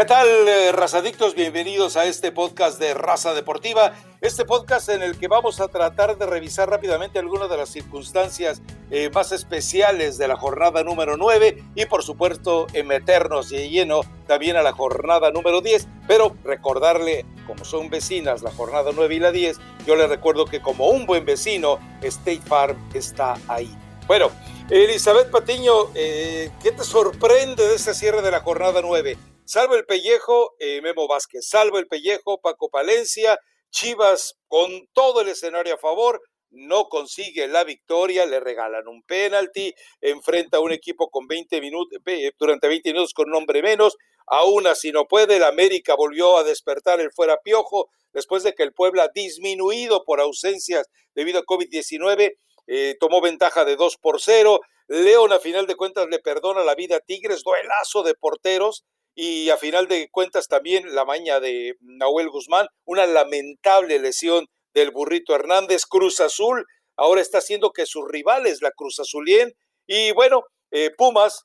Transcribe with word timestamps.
¿Qué 0.00 0.06
tal, 0.06 0.48
eh, 0.48 0.72
razadictos? 0.72 1.34
Bienvenidos 1.34 1.98
a 1.98 2.06
este 2.06 2.32
podcast 2.32 2.80
de 2.80 2.94
Raza 2.94 3.34
Deportiva, 3.34 3.92
este 4.22 4.46
podcast 4.46 4.88
en 4.88 5.02
el 5.02 5.18
que 5.18 5.28
vamos 5.28 5.60
a 5.60 5.68
tratar 5.68 6.16
de 6.16 6.24
revisar 6.24 6.70
rápidamente 6.70 7.18
algunas 7.18 7.50
de 7.50 7.58
las 7.58 7.68
circunstancias 7.68 8.62
eh, 8.90 9.10
más 9.12 9.30
especiales 9.30 10.16
de 10.16 10.26
la 10.26 10.36
jornada 10.36 10.82
número 10.84 11.18
9 11.18 11.64
y 11.74 11.84
por 11.84 12.02
supuesto 12.02 12.66
meternos 12.82 13.50
de 13.50 13.68
lleno 13.68 14.00
también 14.26 14.56
a 14.56 14.62
la 14.62 14.72
jornada 14.72 15.30
número 15.32 15.60
10, 15.60 15.86
pero 16.08 16.34
recordarle, 16.44 17.26
como 17.46 17.66
son 17.66 17.90
vecinas 17.90 18.40
la 18.40 18.52
jornada 18.52 18.92
9 18.94 19.14
y 19.14 19.18
la 19.18 19.32
10, 19.32 19.58
yo 19.86 19.96
les 19.96 20.08
recuerdo 20.08 20.46
que 20.46 20.62
como 20.62 20.88
un 20.88 21.04
buen 21.04 21.26
vecino, 21.26 21.78
State 22.00 22.40
Farm 22.46 22.74
está 22.94 23.36
ahí. 23.48 23.70
Bueno, 24.06 24.30
Elizabeth 24.70 25.32
Patiño, 25.32 25.90
eh, 25.96 26.48
¿qué 26.62 26.70
te 26.70 26.84
sorprende 26.84 27.66
de 27.66 27.74
este 27.74 27.92
cierre 27.92 28.22
de 28.22 28.30
la 28.30 28.38
jornada 28.38 28.80
9? 28.80 29.18
Salvo 29.44 29.74
el 29.74 29.84
pellejo, 29.84 30.54
eh, 30.60 30.80
Memo 30.80 31.08
Vázquez, 31.08 31.44
salvo 31.48 31.80
el 31.80 31.88
pellejo, 31.88 32.40
Paco 32.40 32.68
Palencia, 32.70 33.36
Chivas 33.70 34.36
con 34.46 34.70
todo 34.92 35.22
el 35.22 35.28
escenario 35.28 35.74
a 35.74 35.78
favor, 35.78 36.22
no 36.50 36.84
consigue 36.84 37.48
la 37.48 37.64
victoria, 37.64 38.26
le 38.26 38.38
regalan 38.38 38.86
un 38.86 39.02
penalti, 39.02 39.74
enfrenta 40.00 40.58
a 40.58 40.60
un 40.60 40.70
equipo 40.70 41.10
con 41.10 41.26
20 41.26 41.60
minutos, 41.60 41.98
durante 42.38 42.68
20 42.68 42.92
minutos 42.92 43.12
con 43.12 43.28
un 43.28 43.34
hombre 43.34 43.62
menos, 43.62 43.96
aún 44.28 44.68
así 44.68 44.92
no 44.92 45.06
puede, 45.06 45.38
el 45.38 45.42
América 45.42 45.96
volvió 45.96 46.38
a 46.38 46.44
despertar 46.44 47.00
el 47.00 47.10
fuera 47.10 47.38
piojo, 47.42 47.90
después 48.12 48.44
de 48.44 48.54
que 48.54 48.62
el 48.62 48.72
Puebla, 48.72 49.10
disminuido 49.12 50.04
por 50.04 50.20
ausencias 50.20 50.86
debido 51.12 51.40
a 51.40 51.44
COVID-19, 51.44 52.36
eh, 52.66 52.96
tomó 53.00 53.20
ventaja 53.20 53.64
de 53.64 53.76
2 53.76 53.96
por 53.98 54.20
0, 54.20 54.60
León 54.88 55.32
a 55.32 55.38
final 55.38 55.66
de 55.66 55.76
cuentas 55.76 56.08
le 56.10 56.18
perdona 56.18 56.64
la 56.64 56.74
vida 56.74 56.96
a 56.96 57.00
Tigres, 57.00 57.42
duelazo 57.44 58.02
de 58.02 58.14
porteros, 58.14 58.84
y 59.14 59.50
a 59.50 59.56
final 59.56 59.86
de 59.86 60.08
cuentas 60.10 60.48
también 60.48 60.94
la 60.94 61.04
maña 61.04 61.40
de 61.40 61.76
Nahuel 61.80 62.30
Guzmán, 62.30 62.66
una 62.84 63.06
lamentable 63.06 63.98
lesión 63.98 64.46
del 64.74 64.90
burrito 64.90 65.34
Hernández, 65.34 65.84
Cruz 65.86 66.20
Azul, 66.20 66.64
ahora 66.96 67.20
está 67.20 67.38
haciendo 67.38 67.72
que 67.72 67.86
sus 67.86 68.04
rivales, 68.08 68.62
la 68.62 68.72
Cruz 68.72 68.98
Azulien, 68.98 69.52
y 69.86 70.12
bueno, 70.12 70.44
eh, 70.70 70.90
Pumas, 70.96 71.44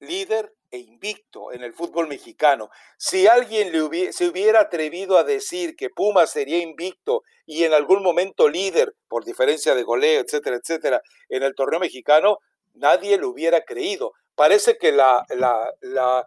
líder 0.00 0.52
e 0.70 0.78
invicto 0.78 1.52
en 1.52 1.62
el 1.62 1.72
fútbol 1.72 2.08
mexicano. 2.08 2.68
Si 2.96 3.26
alguien 3.26 3.72
se 4.12 4.26
hubiera 4.26 4.60
atrevido 4.60 5.18
a 5.18 5.24
decir 5.24 5.76
que 5.76 5.90
Pumas 5.90 6.30
sería 6.30 6.58
invicto 6.58 7.22
y 7.46 7.64
en 7.64 7.72
algún 7.72 8.02
momento 8.02 8.48
líder, 8.48 8.94
por 9.08 9.24
diferencia 9.24 9.74
de 9.74 9.82
goleo, 9.82 10.20
etcétera, 10.20 10.56
etcétera, 10.56 11.02
en 11.28 11.42
el 11.42 11.54
torneo 11.54 11.80
mexicano, 11.80 12.38
nadie 12.74 13.16
lo 13.18 13.30
hubiera 13.30 13.62
creído. 13.64 14.12
Parece 14.34 14.76
que 14.78 14.92
la, 14.92 15.24
la, 15.30 15.72
la 15.80 16.26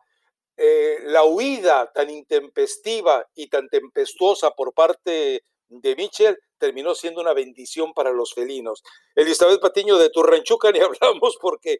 eh, 0.63 0.99
la 1.05 1.23
huida 1.23 1.91
tan 1.91 2.09
intempestiva 2.09 3.25
y 3.33 3.47
tan 3.47 3.67
tempestuosa 3.67 4.51
por 4.51 4.73
parte 4.73 5.43
de 5.69 5.95
Michel 5.95 6.37
terminó 6.59 6.93
siendo 6.93 7.21
una 7.21 7.33
bendición 7.33 7.93
para 7.93 8.11
los 8.11 8.33
felinos. 8.33 8.83
Elizabeth 9.15 9.59
Patiño 9.59 9.97
de 9.97 10.09
tu 10.09 10.21
ranchuca 10.21 10.71
ni 10.71 10.79
hablamos 10.79 11.37
porque, 11.41 11.79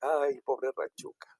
ay, 0.00 0.40
pobre 0.40 0.70
ranchuca. 0.74 1.31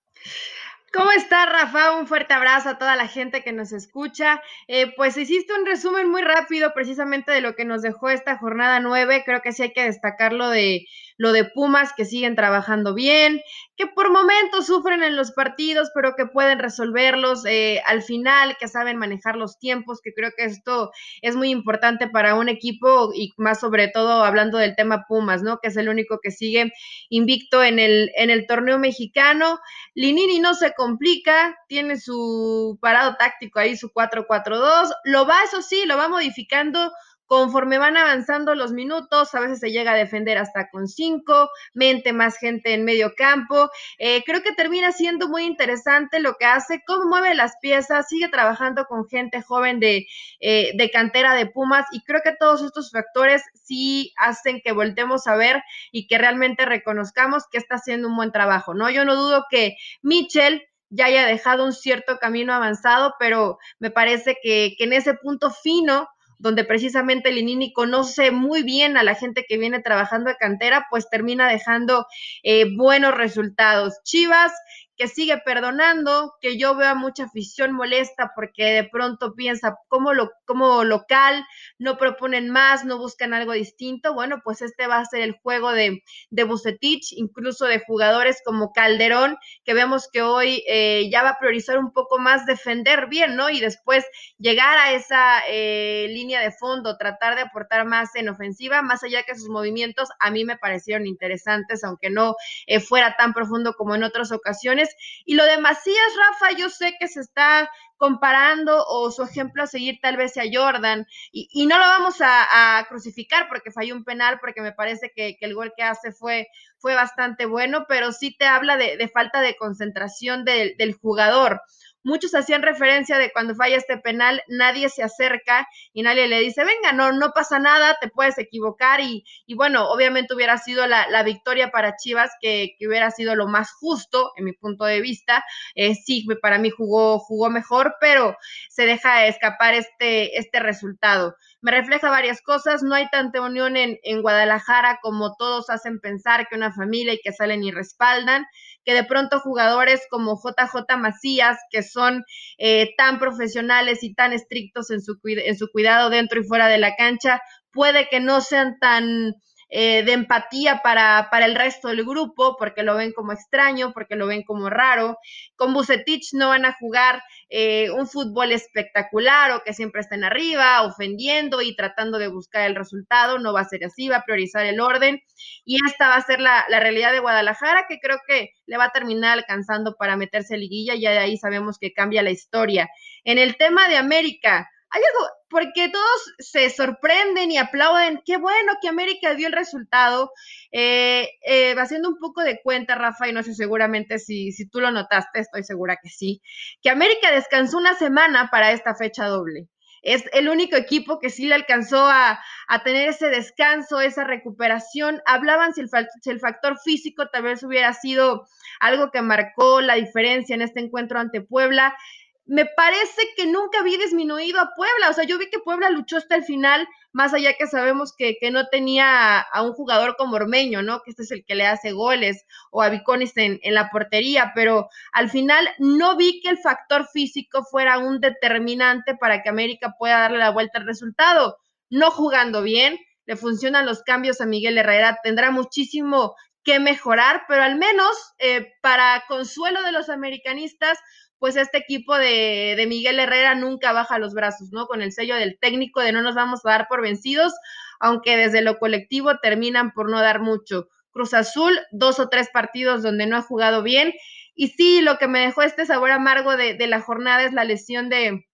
¿Cómo 0.92 1.10
está, 1.10 1.46
Rafa? 1.46 1.92
Un 1.98 2.06
fuerte 2.06 2.34
abrazo 2.34 2.68
a 2.68 2.78
toda 2.78 2.96
la 2.96 3.08
gente 3.08 3.42
que 3.42 3.52
nos 3.52 3.72
escucha. 3.72 4.42
Eh, 4.68 4.92
pues 4.94 5.16
hiciste 5.16 5.54
un 5.54 5.64
resumen 5.64 6.10
muy 6.10 6.20
rápido 6.20 6.74
precisamente 6.74 7.32
de 7.32 7.40
lo 7.40 7.54
que 7.54 7.64
nos 7.64 7.80
dejó 7.80 8.10
esta 8.10 8.36
jornada 8.36 8.78
nueve. 8.80 9.22
Creo 9.24 9.40
que 9.40 9.52
sí 9.52 9.62
hay 9.62 9.72
que 9.72 9.84
destacar 9.84 10.34
lo 10.34 10.50
de, 10.50 10.86
lo 11.22 11.30
de 11.30 11.44
Pumas, 11.44 11.92
que 11.96 12.04
siguen 12.04 12.34
trabajando 12.34 12.94
bien, 12.94 13.40
que 13.76 13.86
por 13.86 14.10
momentos 14.10 14.66
sufren 14.66 15.04
en 15.04 15.14
los 15.14 15.30
partidos, 15.30 15.92
pero 15.94 16.16
que 16.16 16.26
pueden 16.26 16.58
resolverlos 16.58 17.44
eh, 17.46 17.80
al 17.86 18.02
final, 18.02 18.56
que 18.58 18.66
saben 18.66 18.96
manejar 18.96 19.36
los 19.36 19.56
tiempos, 19.60 20.00
que 20.02 20.12
creo 20.12 20.32
que 20.36 20.46
esto 20.46 20.90
es 21.20 21.36
muy 21.36 21.50
importante 21.50 22.08
para 22.08 22.34
un 22.34 22.48
equipo 22.48 23.12
y 23.14 23.30
más 23.36 23.60
sobre 23.60 23.86
todo 23.86 24.24
hablando 24.24 24.58
del 24.58 24.74
tema 24.74 25.04
Pumas, 25.06 25.44
¿no? 25.44 25.60
Que 25.62 25.68
es 25.68 25.76
el 25.76 25.88
único 25.88 26.18
que 26.20 26.32
sigue 26.32 26.72
invicto 27.08 27.62
en 27.62 27.78
el, 27.78 28.10
en 28.16 28.30
el 28.30 28.48
torneo 28.48 28.80
mexicano. 28.80 29.60
Linini 29.94 30.40
no 30.40 30.54
se 30.54 30.74
complica, 30.74 31.56
tiene 31.68 32.00
su 32.00 32.80
parado 32.82 33.14
táctico 33.16 33.60
ahí, 33.60 33.76
su 33.76 33.92
4-4-2, 33.92 34.90
lo 35.04 35.24
va, 35.24 35.44
eso 35.44 35.62
sí, 35.62 35.84
lo 35.86 35.96
va 35.96 36.08
modificando 36.08 36.90
Conforme 37.32 37.78
van 37.78 37.96
avanzando 37.96 38.54
los 38.54 38.72
minutos, 38.72 39.34
a 39.34 39.40
veces 39.40 39.58
se 39.58 39.70
llega 39.70 39.92
a 39.92 39.96
defender 39.96 40.36
hasta 40.36 40.68
con 40.68 40.86
cinco, 40.86 41.48
mente 41.72 42.12
más 42.12 42.36
gente 42.36 42.74
en 42.74 42.84
medio 42.84 43.14
campo. 43.16 43.70
Eh, 43.96 44.22
creo 44.26 44.42
que 44.42 44.52
termina 44.52 44.92
siendo 44.92 45.30
muy 45.30 45.44
interesante 45.44 46.20
lo 46.20 46.34
que 46.34 46.44
hace, 46.44 46.82
cómo 46.86 47.06
mueve 47.06 47.34
las 47.34 47.54
piezas, 47.62 48.06
sigue 48.06 48.28
trabajando 48.28 48.84
con 48.84 49.08
gente 49.08 49.40
joven 49.40 49.80
de, 49.80 50.06
eh, 50.40 50.72
de 50.76 50.90
cantera 50.90 51.32
de 51.32 51.46
Pumas 51.46 51.86
y 51.92 52.04
creo 52.04 52.20
que 52.22 52.36
todos 52.38 52.60
estos 52.60 52.90
factores 52.90 53.40
sí 53.54 54.12
hacen 54.18 54.60
que 54.62 54.72
voltemos 54.72 55.26
a 55.26 55.34
ver 55.34 55.62
y 55.90 56.08
que 56.08 56.18
realmente 56.18 56.66
reconozcamos 56.66 57.44
que 57.50 57.56
está 57.56 57.76
haciendo 57.76 58.08
un 58.08 58.16
buen 58.16 58.30
trabajo, 58.30 58.74
¿no? 58.74 58.90
Yo 58.90 59.06
no 59.06 59.16
dudo 59.16 59.46
que 59.48 59.78
Mitchell 60.02 60.68
ya 60.90 61.06
haya 61.06 61.24
dejado 61.24 61.64
un 61.64 61.72
cierto 61.72 62.18
camino 62.18 62.52
avanzado, 62.52 63.14
pero 63.18 63.56
me 63.78 63.90
parece 63.90 64.36
que, 64.42 64.74
que 64.76 64.84
en 64.84 64.92
ese 64.92 65.14
punto 65.14 65.50
fino 65.50 66.10
donde 66.42 66.64
precisamente 66.64 67.30
Linini 67.30 67.72
conoce 67.72 68.32
muy 68.32 68.64
bien 68.64 68.96
a 68.96 69.04
la 69.04 69.14
gente 69.14 69.44
que 69.48 69.58
viene 69.58 69.80
trabajando 69.80 70.28
de 70.28 70.36
cantera, 70.36 70.86
pues 70.90 71.08
termina 71.08 71.48
dejando 71.48 72.04
eh, 72.42 72.66
buenos 72.76 73.14
resultados. 73.14 74.00
Chivas 74.02 74.52
que 75.02 75.08
sigue 75.08 75.38
perdonando, 75.38 76.34
que 76.40 76.56
yo 76.56 76.76
veo 76.76 76.90
a 76.90 76.94
mucha 76.94 77.24
afición 77.24 77.72
molesta 77.72 78.30
porque 78.36 78.66
de 78.66 78.84
pronto 78.84 79.34
piensa 79.34 79.76
como, 79.88 80.14
lo, 80.14 80.30
como 80.44 80.84
local, 80.84 81.44
no 81.76 81.98
proponen 81.98 82.50
más, 82.50 82.84
no 82.84 82.98
buscan 82.98 83.34
algo 83.34 83.50
distinto. 83.50 84.14
Bueno, 84.14 84.42
pues 84.44 84.62
este 84.62 84.86
va 84.86 84.98
a 84.98 85.04
ser 85.04 85.22
el 85.22 85.32
juego 85.32 85.72
de, 85.72 86.04
de 86.30 86.44
Bucetich, 86.44 87.14
incluso 87.16 87.64
de 87.64 87.82
jugadores 87.84 88.42
como 88.44 88.70
Calderón, 88.70 89.38
que 89.64 89.74
vemos 89.74 90.08
que 90.12 90.22
hoy 90.22 90.62
eh, 90.68 91.10
ya 91.10 91.24
va 91.24 91.30
a 91.30 91.38
priorizar 91.40 91.78
un 91.78 91.92
poco 91.92 92.20
más 92.20 92.46
defender 92.46 93.08
bien, 93.08 93.34
¿no? 93.34 93.50
Y 93.50 93.58
después 93.58 94.06
llegar 94.38 94.78
a 94.78 94.92
esa 94.92 95.40
eh, 95.48 96.06
línea 96.10 96.40
de 96.40 96.52
fondo, 96.52 96.96
tratar 96.96 97.34
de 97.34 97.40
aportar 97.40 97.86
más 97.86 98.14
en 98.14 98.28
ofensiva, 98.28 98.82
más 98.82 99.02
allá 99.02 99.24
que 99.24 99.34
sus 99.34 99.48
movimientos 99.48 100.10
a 100.20 100.30
mí 100.30 100.44
me 100.44 100.58
parecieron 100.58 101.08
interesantes, 101.08 101.82
aunque 101.82 102.08
no 102.08 102.36
eh, 102.68 102.78
fuera 102.78 103.16
tan 103.16 103.32
profundo 103.32 103.74
como 103.74 103.96
en 103.96 104.04
otras 104.04 104.30
ocasiones 104.30 104.91
y 105.24 105.34
lo 105.34 105.44
de 105.44 105.58
Macías, 105.58 106.12
Rafa, 106.16 106.56
yo 106.56 106.68
sé 106.68 106.94
que 106.98 107.08
se 107.08 107.20
está 107.20 107.70
comparando 107.96 108.84
o 108.84 109.12
su 109.12 109.22
ejemplo 109.22 109.62
a 109.62 109.68
seguir 109.68 110.00
tal 110.02 110.16
vez 110.16 110.32
sea 110.32 110.42
Jordan 110.52 111.06
y, 111.30 111.66
no 111.66 111.78
lo 111.78 111.84
vamos 111.84 112.16
a, 112.20 112.84
crucificar 112.88 113.48
porque 113.48 113.70
falló 113.70 113.94
un 113.94 114.02
penal, 114.02 114.38
porque 114.40 114.60
me 114.60 114.72
parece 114.72 115.12
que, 115.14 115.36
el 115.40 115.54
gol 115.54 115.72
que 115.76 115.84
hace 115.84 116.10
fue, 116.10 116.48
fue 116.78 116.96
bastante 116.96 117.46
bueno, 117.46 117.86
pero 117.88 118.10
sí 118.10 118.36
te 118.36 118.44
habla 118.44 118.76
de, 118.76 119.08
falta 119.08 119.40
de 119.40 119.56
concentración 119.56 120.44
del 120.44 120.94
jugador 121.00 121.60
muchos 122.04 122.34
hacían 122.34 122.62
referencia 122.62 123.18
de 123.18 123.32
cuando 123.32 123.54
falla 123.54 123.76
este 123.76 123.98
penal, 123.98 124.42
nadie 124.48 124.88
se 124.88 125.02
acerca 125.02 125.66
y 125.92 126.02
nadie 126.02 126.28
le 126.28 126.40
dice, 126.40 126.64
venga, 126.64 126.92
no, 126.92 127.12
no 127.12 127.30
pasa 127.30 127.58
nada, 127.58 127.96
te 128.00 128.08
puedes 128.08 128.38
equivocar 128.38 129.00
y, 129.00 129.24
y 129.46 129.54
bueno, 129.54 129.88
obviamente 129.90 130.34
hubiera 130.34 130.58
sido 130.58 130.86
la, 130.86 131.08
la 131.08 131.22
victoria 131.22 131.70
para 131.70 131.96
Chivas, 131.96 132.30
que, 132.40 132.74
que, 132.78 132.88
hubiera 132.88 133.10
sido 133.10 133.34
lo 133.34 133.46
más 133.46 133.72
justo 133.72 134.32
en 134.36 134.44
mi 134.44 134.52
punto 134.52 134.84
de 134.84 135.00
vista. 135.00 135.44
Eh, 135.74 135.94
sí, 135.94 136.26
para 136.40 136.58
mí 136.58 136.70
jugó, 136.70 137.18
jugó 137.18 137.50
mejor, 137.50 137.94
pero 138.00 138.36
se 138.68 138.86
deja 138.86 139.26
escapar 139.26 139.74
este, 139.74 140.38
este 140.38 140.60
resultado. 140.60 141.36
Me 141.62 141.70
refleja 141.70 142.10
varias 142.10 142.42
cosas, 142.42 142.82
no 142.82 142.94
hay 142.94 143.08
tanta 143.10 143.40
unión 143.40 143.76
en, 143.76 143.98
en 144.02 144.20
Guadalajara 144.20 144.98
como 145.00 145.36
todos 145.36 145.70
hacen 145.70 146.00
pensar 146.00 146.48
que 146.48 146.56
una 146.56 146.72
familia 146.72 147.14
y 147.14 147.20
que 147.22 147.32
salen 147.32 147.62
y 147.62 147.70
respaldan 147.70 148.44
que 148.84 148.94
de 148.94 149.04
pronto 149.04 149.40
jugadores 149.40 150.02
como 150.10 150.36
JJ 150.36 150.96
Macías, 150.98 151.58
que 151.70 151.82
son 151.82 152.24
eh, 152.58 152.94
tan 152.96 153.18
profesionales 153.18 154.02
y 154.02 154.14
tan 154.14 154.32
estrictos 154.32 154.90
en 154.90 155.00
su, 155.00 155.18
en 155.24 155.56
su 155.56 155.68
cuidado 155.68 156.10
dentro 156.10 156.40
y 156.40 156.44
fuera 156.44 156.68
de 156.68 156.78
la 156.78 156.96
cancha, 156.96 157.40
puede 157.72 158.08
que 158.08 158.20
no 158.20 158.40
sean 158.40 158.78
tan 158.80 159.34
eh, 159.74 160.02
de 160.02 160.12
empatía 160.12 160.82
para, 160.82 161.28
para, 161.30 161.46
el 161.46 161.54
resto 161.54 161.88
del 161.88 162.04
grupo, 162.04 162.56
porque 162.58 162.82
lo 162.82 162.94
ven 162.94 163.10
como 163.14 163.32
extraño, 163.32 163.94
porque 163.94 164.16
lo 164.16 164.26
ven 164.26 164.42
como 164.42 164.68
raro. 164.68 165.16
Con 165.56 165.72
Bucetich 165.72 166.34
no 166.34 166.50
van 166.50 166.66
a 166.66 166.76
jugar 166.78 167.22
eh, 167.48 167.90
un 167.90 168.06
fútbol 168.06 168.52
espectacular 168.52 169.50
o 169.52 169.62
que 169.62 169.72
siempre 169.72 170.02
estén 170.02 170.24
arriba, 170.24 170.82
ofendiendo 170.82 171.62
y 171.62 171.74
tratando 171.74 172.18
de 172.18 172.28
buscar 172.28 172.66
el 172.66 172.76
resultado. 172.76 173.38
No 173.38 173.54
va 173.54 173.62
a 173.62 173.64
ser 173.64 173.82
así, 173.86 174.10
va 174.10 174.16
a 174.16 174.24
priorizar 174.24 174.66
el 174.66 174.78
orden. 174.78 175.22
Y 175.64 175.78
esta 175.86 176.08
va 176.08 176.16
a 176.16 176.26
ser 176.26 176.38
la, 176.38 176.66
la 176.68 176.78
realidad 176.78 177.10
de 177.10 177.20
Guadalajara, 177.20 177.86
que 177.88 177.98
creo 177.98 178.18
que 178.28 178.50
le 178.66 178.76
va 178.76 178.84
a 178.84 178.92
terminar 178.92 179.38
alcanzando 179.38 179.96
para 179.96 180.18
meterse 180.18 180.56
a 180.56 180.58
liguilla. 180.58 180.96
Ya 180.96 181.12
de 181.12 181.18
ahí 181.18 181.38
sabemos 181.38 181.78
que 181.78 181.94
cambia 181.94 182.22
la 182.22 182.30
historia. 182.30 182.90
En 183.24 183.38
el 183.38 183.56
tema 183.56 183.88
de 183.88 183.96
América, 183.96 184.68
hay 184.92 185.02
algo, 185.02 185.28
porque 185.48 185.88
todos 185.88 186.34
se 186.38 186.68
sorprenden 186.68 187.50
y 187.50 187.56
aplauden, 187.56 188.22
qué 188.26 188.36
bueno 188.36 188.74
que 188.80 188.88
América 188.88 189.34
dio 189.34 189.46
el 189.46 189.54
resultado, 189.54 190.32
eh, 190.70 191.30
eh, 191.46 191.74
haciendo 191.78 192.10
un 192.10 192.18
poco 192.18 192.42
de 192.42 192.60
cuenta, 192.62 192.94
Rafa, 192.94 193.26
y 193.26 193.32
no 193.32 193.42
sé 193.42 193.54
seguramente 193.54 194.18
si, 194.18 194.52
si 194.52 194.68
tú 194.68 194.80
lo 194.80 194.90
notaste, 194.90 195.40
estoy 195.40 195.64
segura 195.64 195.96
que 196.02 196.10
sí, 196.10 196.42
que 196.82 196.90
América 196.90 197.32
descansó 197.32 197.78
una 197.78 197.94
semana 197.94 198.48
para 198.50 198.72
esta 198.72 198.94
fecha 198.94 199.26
doble. 199.26 199.68
Es 200.02 200.24
el 200.32 200.48
único 200.48 200.76
equipo 200.76 201.20
que 201.20 201.30
sí 201.30 201.46
le 201.46 201.54
alcanzó 201.54 202.06
a, 202.08 202.40
tener 202.84 203.08
ese 203.08 203.28
descanso, 203.28 204.00
esa 204.00 204.24
recuperación. 204.24 205.22
Hablaban 205.26 205.74
si 205.74 205.82
el, 205.82 205.88
si 206.20 206.30
el 206.30 206.40
factor 206.40 206.76
físico 206.82 207.28
tal 207.32 207.44
vez 207.44 207.62
hubiera 207.62 207.92
sido 207.92 208.44
algo 208.80 209.12
que 209.12 209.22
marcó 209.22 209.80
la 209.80 209.94
diferencia 209.94 210.54
en 210.56 210.62
este 210.62 210.80
encuentro 210.80 211.20
ante 211.20 211.40
Puebla 211.40 211.96
me 212.44 212.66
parece 212.66 213.22
que 213.36 213.46
nunca 213.46 213.80
había 213.80 213.98
disminuido 213.98 214.60
a 214.60 214.72
Puebla. 214.74 215.10
O 215.10 215.12
sea, 215.12 215.24
yo 215.24 215.38
vi 215.38 215.48
que 215.48 215.60
Puebla 215.60 215.90
luchó 215.90 216.16
hasta 216.16 216.34
el 216.34 216.44
final, 216.44 216.86
más 217.12 217.32
allá 217.32 217.54
que 217.56 217.66
sabemos 217.66 218.14
que, 218.16 218.36
no 218.50 218.66
tenía 218.68 219.40
a, 219.40 219.62
un 219.62 219.72
jugador 219.72 220.16
como 220.16 220.36
Ormeño, 220.36 220.82
¿no? 220.82 221.02
Que 221.02 221.10
este 221.10 221.22
es 221.22 221.30
el 221.30 221.44
que 221.44 221.54
le 221.54 221.66
hace 221.66 221.92
goles, 221.92 222.44
o 222.70 222.82
a 222.82 222.88
Viconis 222.88 223.36
en, 223.36 223.58
en, 223.62 223.74
la 223.74 223.90
portería, 223.90 224.52
pero 224.54 224.88
al 225.12 225.30
final 225.30 225.68
no 225.78 226.16
vi 226.16 226.40
que 226.40 226.50
el 226.50 226.58
factor 226.58 227.06
físico 227.08 227.64
fuera 227.64 227.98
un 227.98 228.20
determinante 228.20 229.16
para 229.16 229.42
que 229.42 229.48
América 229.48 229.94
pueda 229.98 230.20
darle 230.20 230.38
la 230.38 230.50
vuelta 230.50 230.78
al 230.78 230.86
resultado. 230.86 231.58
No 231.90 232.10
jugando 232.10 232.62
bien, 232.62 232.98
le 233.26 233.36
funcionan 233.36 233.86
los 233.86 234.02
cambios 234.02 234.40
a 234.40 234.46
Miguel 234.46 234.78
Herrera, 234.78 235.18
tendrá 235.22 235.50
muchísimo 235.50 236.34
que 236.64 236.80
mejorar, 236.80 237.42
pero 237.48 237.62
al 237.62 237.76
menos 237.76 238.16
eh, 238.38 238.72
para 238.82 239.24
consuelo 239.28 239.82
de 239.82 239.92
los 239.92 240.08
americanistas, 240.08 240.98
pues 241.42 241.56
este 241.56 241.76
equipo 241.78 242.16
de, 242.16 242.74
de, 242.76 242.86
Miguel 242.86 243.18
Herrera 243.18 243.56
nunca 243.56 243.92
baja 243.92 244.20
los 244.20 244.32
brazos, 244.32 244.70
¿no? 244.70 244.86
Con 244.86 245.02
el 245.02 245.10
sello 245.10 245.34
del 245.34 245.58
técnico 245.58 245.98
de 246.00 246.12
no 246.12 246.22
nos 246.22 246.36
vamos 246.36 246.64
a 246.64 246.68
dar 246.68 246.86
por 246.86 247.02
vencidos, 247.02 247.52
aunque 247.98 248.36
desde 248.36 248.62
lo 248.62 248.78
colectivo 248.78 249.38
terminan 249.42 249.90
por 249.90 250.08
no 250.08 250.20
dar 250.20 250.40
mucho. 250.40 250.88
Cruz 251.10 251.34
Azul, 251.34 251.76
dos 251.90 252.20
o 252.20 252.28
tres 252.28 252.48
partidos 252.52 253.02
donde 253.02 253.26
no 253.26 253.36
ha 253.36 253.42
jugado 253.42 253.82
bien. 253.82 254.12
Y 254.54 254.68
sí, 254.68 255.00
lo 255.00 255.18
que 255.18 255.26
me 255.26 255.40
dejó 255.40 255.62
este 255.62 255.84
sabor 255.84 256.12
amargo 256.12 256.56
de, 256.56 256.74
de 256.74 256.86
la 256.86 257.00
jornada 257.00 257.42
es 257.42 257.52
la 257.52 257.64
lesión 257.64 258.08
de, 258.08 258.46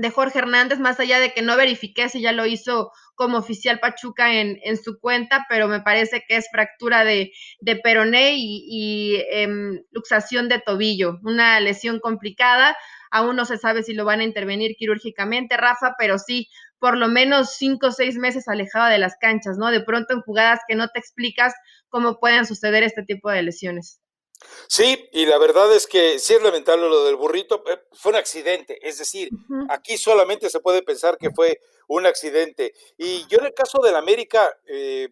de 0.00 0.10
Jorge 0.10 0.38
Hernández, 0.38 0.78
más 0.78 0.98
allá 0.98 1.20
de 1.20 1.34
que 1.34 1.42
no 1.42 1.58
verifiqué 1.58 2.08
si 2.08 2.22
ya 2.22 2.32
lo 2.32 2.46
hizo 2.46 2.90
como 3.14 3.36
oficial 3.36 3.80
Pachuca 3.80 4.32
en, 4.32 4.58
en 4.64 4.78
su 4.78 4.98
cuenta, 4.98 5.44
pero 5.50 5.68
me 5.68 5.82
parece 5.82 6.24
que 6.26 6.36
es 6.36 6.48
fractura 6.50 7.04
de, 7.04 7.32
de 7.60 7.76
peroné 7.76 8.36
y, 8.38 9.22
em, 9.30 9.82
luxación 9.90 10.48
de 10.48 10.58
tobillo, 10.58 11.18
una 11.22 11.60
lesión 11.60 12.00
complicada. 12.00 12.78
Aún 13.10 13.36
no 13.36 13.44
se 13.44 13.58
sabe 13.58 13.82
si 13.82 13.92
lo 13.92 14.06
van 14.06 14.20
a 14.20 14.24
intervenir 14.24 14.74
quirúrgicamente, 14.76 15.58
Rafa, 15.58 15.96
pero 15.98 16.18
sí, 16.18 16.48
por 16.78 16.96
lo 16.96 17.08
menos 17.08 17.56
cinco 17.58 17.88
o 17.88 17.92
seis 17.92 18.16
meses 18.16 18.48
alejado 18.48 18.86
de 18.88 18.98
las 18.98 19.16
canchas, 19.20 19.58
¿no? 19.58 19.70
De 19.70 19.82
pronto 19.82 20.14
en 20.14 20.22
jugadas 20.22 20.60
que 20.66 20.76
no 20.76 20.88
te 20.88 20.98
explicas 20.98 21.52
cómo 21.90 22.18
pueden 22.18 22.46
suceder 22.46 22.84
este 22.84 23.02
tipo 23.02 23.30
de 23.30 23.42
lesiones. 23.42 23.99
Sí, 24.68 25.08
y 25.12 25.26
la 25.26 25.38
verdad 25.38 25.72
es 25.74 25.86
que 25.86 26.18
sí 26.18 26.34
es 26.34 26.42
lamentable 26.42 26.88
lo 26.88 27.04
del 27.04 27.16
burrito, 27.16 27.62
eh, 27.68 27.80
fue 27.92 28.12
un 28.12 28.16
accidente, 28.16 28.78
es 28.86 28.98
decir, 28.98 29.28
aquí 29.68 29.96
solamente 29.96 30.48
se 30.48 30.60
puede 30.60 30.82
pensar 30.82 31.18
que 31.18 31.30
fue 31.30 31.60
un 31.88 32.06
accidente. 32.06 32.72
Y 32.96 33.26
yo 33.26 33.38
en 33.38 33.46
el 33.46 33.54
caso 33.54 33.80
del 33.82 33.96
América, 33.96 34.56
eh, 34.66 35.08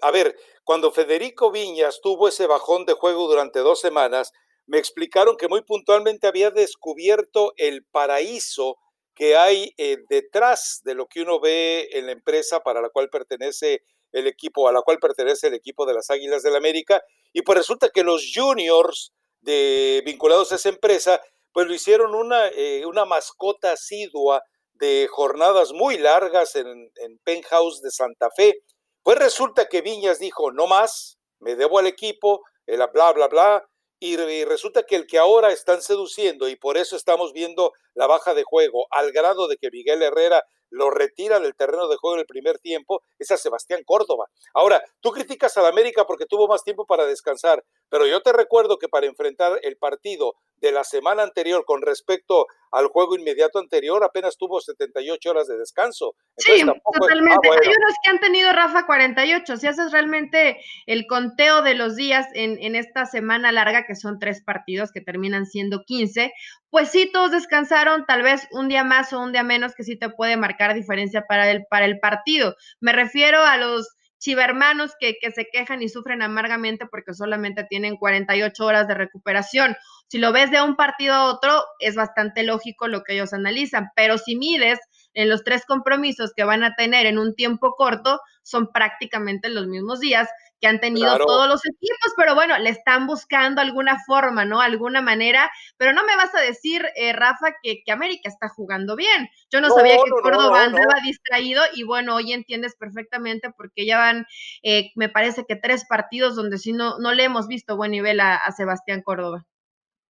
a 0.00 0.10
ver, 0.10 0.36
cuando 0.64 0.90
Federico 0.90 1.50
Viñas 1.50 2.00
tuvo 2.02 2.28
ese 2.28 2.46
bajón 2.46 2.86
de 2.86 2.94
juego 2.94 3.28
durante 3.28 3.60
dos 3.60 3.80
semanas, 3.80 4.32
me 4.66 4.78
explicaron 4.78 5.36
que 5.36 5.48
muy 5.48 5.62
puntualmente 5.62 6.26
había 6.26 6.50
descubierto 6.50 7.52
el 7.56 7.84
paraíso 7.84 8.78
que 9.14 9.36
hay 9.36 9.72
eh, 9.76 9.98
detrás 10.08 10.80
de 10.84 10.94
lo 10.94 11.06
que 11.06 11.22
uno 11.22 11.38
ve 11.40 11.88
en 11.92 12.06
la 12.06 12.12
empresa 12.12 12.60
para 12.60 12.80
la 12.80 12.88
cual 12.88 13.10
pertenece 13.10 13.82
el 14.14 14.26
equipo, 14.26 14.68
a 14.68 14.72
la 14.72 14.82
cual 14.82 14.98
pertenece 14.98 15.48
el 15.48 15.54
equipo 15.54 15.86
de 15.86 15.94
las 15.94 16.10
Águilas 16.10 16.42
del 16.42 16.56
América, 16.56 17.02
y 17.32 17.42
pues 17.42 17.58
resulta 17.58 17.90
que 17.90 18.02
los 18.02 18.32
juniors 18.34 19.12
de, 19.40 20.02
vinculados 20.04 20.52
a 20.52 20.54
esa 20.56 20.68
empresa, 20.68 21.20
pues 21.52 21.66
lo 21.66 21.74
hicieron 21.74 22.14
una, 22.14 22.48
eh, 22.48 22.84
una 22.86 23.04
mascota 23.04 23.72
asidua 23.72 24.42
de 24.72 25.06
jornadas 25.10 25.72
muy 25.72 25.98
largas 25.98 26.56
en, 26.56 26.90
en 26.96 27.18
Penthouse 27.22 27.80
de 27.82 27.90
Santa 27.90 28.28
Fe. 28.36 28.62
Pues 29.02 29.18
resulta 29.18 29.68
que 29.68 29.82
Viñas 29.82 30.18
dijo, 30.18 30.50
no 30.50 30.66
más, 30.66 31.18
me 31.38 31.56
debo 31.56 31.78
al 31.78 31.86
equipo, 31.86 32.42
el 32.66 32.82
bla, 32.92 33.12
bla, 33.12 33.28
bla, 33.28 33.64
y, 34.00 34.16
resulta 34.44 34.82
que 34.82 34.96
el 34.96 35.06
que 35.06 35.18
ahora 35.18 35.50
están 35.50 35.80
seduciendo, 35.80 36.48
y 36.48 36.56
por 36.56 36.76
eso 36.76 36.94
estamos 36.94 37.32
viendo 37.32 37.72
la 37.94 38.06
baja 38.06 38.34
de 38.34 38.42
juego, 38.44 38.86
al 38.90 39.12
grado 39.12 39.48
de 39.48 39.56
que 39.56 39.70
Miguel 39.70 40.02
Herrera 40.02 40.44
lo 40.74 40.90
retira 40.90 41.40
del 41.40 41.54
terreno 41.54 41.88
de 41.88 41.96
juego 41.96 42.16
en 42.16 42.20
el 42.20 42.26
primer 42.26 42.58
tiempo, 42.58 43.02
es 43.18 43.30
a 43.30 43.36
Sebastián 43.36 43.82
Córdoba. 43.84 44.26
Ahora, 44.52 44.82
tú 45.00 45.12
criticas 45.12 45.56
al 45.56 45.66
América 45.66 46.04
porque 46.06 46.26
tuvo 46.26 46.48
más 46.48 46.64
tiempo 46.64 46.84
para 46.84 47.06
descansar, 47.06 47.64
pero 47.88 48.06
yo 48.06 48.20
te 48.22 48.32
recuerdo 48.32 48.78
que 48.78 48.88
para 48.88 49.06
enfrentar 49.06 49.58
el 49.62 49.76
partido 49.76 50.34
de 50.64 50.72
la 50.72 50.82
semana 50.82 51.22
anterior 51.22 51.64
con 51.66 51.82
respecto 51.82 52.46
al 52.72 52.86
juego 52.86 53.16
inmediato 53.16 53.58
anterior, 53.58 54.02
apenas 54.02 54.36
tuvo 54.36 54.60
78 54.60 55.30
horas 55.30 55.46
de 55.46 55.58
descanso. 55.58 56.16
sí, 56.38 56.62
ah, 56.62 56.74
totalmente. 56.98 57.48
Hay 57.50 57.68
unos 57.68 57.94
que 58.02 58.10
han 58.10 58.18
tenido, 58.18 58.52
Rafa, 58.52 58.86
48. 58.86 59.56
Si 59.58 59.66
haces 59.66 59.92
realmente 59.92 60.58
el 60.86 61.06
conteo 61.06 61.62
de 61.62 61.74
los 61.74 61.94
días 61.94 62.26
en, 62.34 62.58
en 62.60 62.74
esta 62.74 63.06
semana 63.06 63.52
larga, 63.52 63.86
que 63.86 63.94
son 63.94 64.18
tres 64.18 64.42
partidos 64.42 64.90
que 64.90 65.00
terminan 65.00 65.46
siendo 65.46 65.82
15, 65.84 66.32
pues 66.70 66.90
sí, 66.90 67.10
todos 67.12 67.30
descansaron, 67.30 68.06
tal 68.06 68.22
vez 68.22 68.48
un 68.50 68.68
día 68.68 68.82
más 68.82 69.12
o 69.12 69.20
un 69.20 69.32
día 69.32 69.44
menos, 69.44 69.74
que 69.76 69.84
sí 69.84 69.96
te 69.96 70.08
puede 70.08 70.36
marcar 70.36 70.74
diferencia 70.74 71.26
para 71.28 71.50
el, 71.50 71.64
para 71.70 71.84
el 71.84 72.00
partido. 72.00 72.56
Me 72.80 72.92
refiero 72.92 73.40
a 73.44 73.56
los 73.58 73.94
chivermanos 74.24 74.92
que, 74.98 75.18
que 75.20 75.30
se 75.32 75.46
quejan 75.52 75.82
y 75.82 75.88
sufren 75.90 76.22
amargamente 76.22 76.86
porque 76.86 77.12
solamente 77.12 77.64
tienen 77.68 77.96
48 77.96 78.64
horas 78.64 78.88
de 78.88 78.94
recuperación. 78.94 79.76
Si 80.08 80.18
lo 80.18 80.32
ves 80.32 80.50
de 80.50 80.62
un 80.62 80.76
partido 80.76 81.14
a 81.14 81.24
otro, 81.26 81.64
es 81.78 81.94
bastante 81.96 82.42
lógico 82.42 82.88
lo 82.88 83.02
que 83.02 83.14
ellos 83.14 83.32
analizan, 83.32 83.90
pero 83.96 84.18
si 84.18 84.36
mides 84.36 84.78
en 85.14 85.28
los 85.28 85.44
tres 85.44 85.64
compromisos 85.66 86.32
que 86.36 86.44
van 86.44 86.64
a 86.64 86.74
tener 86.74 87.06
en 87.06 87.18
un 87.18 87.34
tiempo 87.34 87.74
corto, 87.76 88.20
son 88.42 88.70
prácticamente 88.72 89.48
los 89.48 89.66
mismos 89.66 90.00
días 90.00 90.28
que 90.60 90.68
han 90.68 90.80
tenido 90.80 91.18
todos 91.18 91.48
los 91.48 91.60
equipos, 91.66 92.14
pero 92.16 92.34
bueno, 92.34 92.56
le 92.58 92.70
están 92.70 93.06
buscando 93.06 93.60
alguna 93.60 93.98
forma, 94.06 94.44
¿no? 94.44 94.60
Alguna 94.60 95.02
manera, 95.02 95.50
pero 95.76 95.92
no 95.92 96.04
me 96.04 96.16
vas 96.16 96.34
a 96.34 96.40
decir, 96.40 96.86
eh, 96.96 97.12
Rafa, 97.12 97.54
que, 97.62 97.82
que, 97.84 97.92
América 97.92 98.28
está 98.28 98.48
jugando 98.48 98.96
bien. 98.96 99.28
Yo 99.50 99.60
no, 99.60 99.68
sabía 99.68 99.96
que 99.96 100.10
Córdoba 100.22 100.64
andaba 100.64 100.94
distraído 101.04 101.62
y 101.74 101.84
bueno, 101.84 102.14
hoy 102.14 102.32
entiendes 102.32 102.76
perfectamente 102.76 103.50
porque 103.56 103.84
ya 103.84 103.98
van, 103.98 104.26
eh, 104.62 104.90
me 104.94 105.08
parece 105.08 105.44
que 105.46 105.56
tres 105.56 105.84
partidos 105.86 106.34
donde 106.34 106.58
sí 106.58 106.72
no, 106.72 106.98
no 106.98 107.12
le 107.12 107.24
hemos 107.24 107.46
visto 107.46 107.76
buen 107.76 107.90
nivel 107.90 108.20
a, 108.20 108.36
a 108.36 108.52
Sebastián 108.52 109.02
Córdoba. 109.02 109.44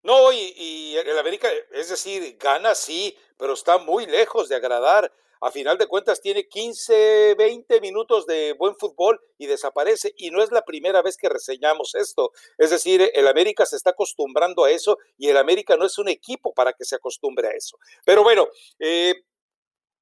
No, 0.04 0.32
y, 0.32 0.54
y 0.56 0.96
el 0.96 1.18
América, 1.18 1.48
es 1.72 1.88
decir, 1.88 2.36
gana 2.38 2.76
sí, 2.76 3.16
pero 3.36 3.54
está 3.54 3.78
muy 3.78 4.06
lejos 4.06 4.48
de 4.48 4.54
agradar 4.54 5.12
a 5.44 5.50
final 5.50 5.76
de 5.76 5.86
cuentas 5.86 6.22
tiene 6.22 6.48
15, 6.48 7.34
20 7.34 7.82
minutos 7.82 8.24
de 8.24 8.54
buen 8.54 8.76
fútbol 8.76 9.20
y 9.36 9.46
desaparece. 9.46 10.14
Y 10.16 10.30
no 10.30 10.42
es 10.42 10.50
la 10.50 10.64
primera 10.64 11.02
vez 11.02 11.18
que 11.18 11.28
reseñamos 11.28 11.94
esto. 11.96 12.32
Es 12.56 12.70
decir, 12.70 13.10
el 13.12 13.28
América 13.28 13.66
se 13.66 13.76
está 13.76 13.90
acostumbrando 13.90 14.64
a 14.64 14.70
eso 14.70 14.96
y 15.18 15.28
el 15.28 15.36
América 15.36 15.76
no 15.76 15.84
es 15.84 15.98
un 15.98 16.08
equipo 16.08 16.54
para 16.54 16.72
que 16.72 16.86
se 16.86 16.96
acostumbre 16.96 17.48
a 17.48 17.50
eso. 17.50 17.78
Pero 18.06 18.22
bueno, 18.22 18.48
eh, 18.78 19.14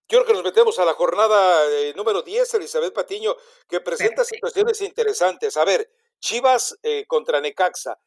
Quiero 0.06 0.26
que 0.26 0.34
nos 0.34 0.44
metemos 0.44 0.78
a 0.78 0.84
la 0.84 0.92
jornada 0.92 1.64
eh, 1.70 1.94
número 1.96 2.20
10, 2.20 2.54
Elizabeth 2.54 2.92
Patiño, 2.92 3.34
que 3.66 3.80
presenta 3.80 4.24
situaciones 4.24 4.82
interesantes. 4.82 5.56
A 5.56 5.64
ver, 5.64 5.90
Chivas 6.20 6.78
eh, 6.82 7.06
contra 7.06 7.40
Necaxa. 7.40 7.98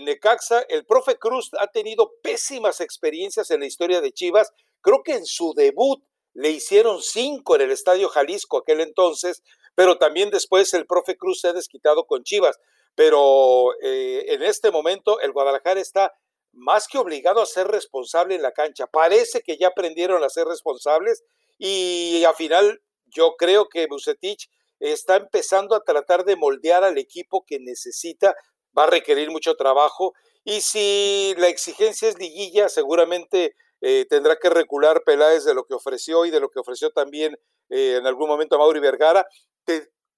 Necaxa, 0.00 0.60
el 0.68 0.84
profe 0.84 1.18
Cruz 1.18 1.50
ha 1.58 1.68
tenido 1.68 2.12
pésimas 2.22 2.80
experiencias 2.80 3.50
en 3.50 3.60
la 3.60 3.66
historia 3.66 4.00
de 4.00 4.12
Chivas. 4.12 4.50
Creo 4.80 5.02
que 5.04 5.14
en 5.14 5.24
su 5.24 5.54
debut 5.54 6.02
le 6.34 6.50
hicieron 6.50 7.00
cinco 7.00 7.54
en 7.54 7.62
el 7.62 7.70
Estadio 7.70 8.08
Jalisco 8.08 8.58
aquel 8.58 8.80
entonces, 8.80 9.42
pero 9.74 9.96
también 9.98 10.30
después 10.30 10.74
el 10.74 10.86
profe 10.86 11.16
Cruz 11.16 11.40
se 11.40 11.48
ha 11.48 11.52
desquitado 11.52 12.06
con 12.06 12.24
Chivas. 12.24 12.58
Pero 12.94 13.72
eh, 13.80 14.24
en 14.28 14.42
este 14.42 14.72
momento 14.72 15.20
el 15.20 15.32
Guadalajara 15.32 15.80
está 15.80 16.12
más 16.52 16.88
que 16.88 16.98
obligado 16.98 17.40
a 17.40 17.46
ser 17.46 17.68
responsable 17.68 18.34
en 18.34 18.42
la 18.42 18.52
cancha. 18.52 18.88
Parece 18.88 19.42
que 19.42 19.56
ya 19.56 19.68
aprendieron 19.68 20.24
a 20.24 20.28
ser 20.28 20.46
responsables 20.46 21.22
y 21.58 22.24
al 22.24 22.34
final 22.34 22.82
yo 23.06 23.36
creo 23.38 23.68
que 23.68 23.86
Bucetich 23.86 24.50
está 24.80 25.16
empezando 25.16 25.74
a 25.74 25.82
tratar 25.84 26.24
de 26.24 26.36
moldear 26.36 26.84
al 26.84 26.98
equipo 26.98 27.44
que 27.46 27.58
necesita. 27.60 28.34
Va 28.78 28.84
a 28.84 28.90
requerir 28.90 29.30
mucho 29.30 29.56
trabajo 29.56 30.14
y 30.44 30.60
si 30.60 31.34
la 31.36 31.48
exigencia 31.48 32.08
es 32.08 32.18
liguilla, 32.18 32.68
seguramente 32.68 33.56
eh, 33.80 34.06
tendrá 34.08 34.36
que 34.36 34.50
recular 34.50 35.02
Peláez 35.04 35.44
de 35.44 35.54
lo 35.54 35.64
que 35.64 35.74
ofreció 35.74 36.24
y 36.24 36.30
de 36.30 36.40
lo 36.40 36.48
que 36.48 36.60
ofreció 36.60 36.90
también 36.90 37.36
eh, 37.70 37.96
en 37.98 38.06
algún 38.06 38.28
momento 38.28 38.54
a 38.54 38.58
Mauri 38.58 38.80
Vergara. 38.80 39.26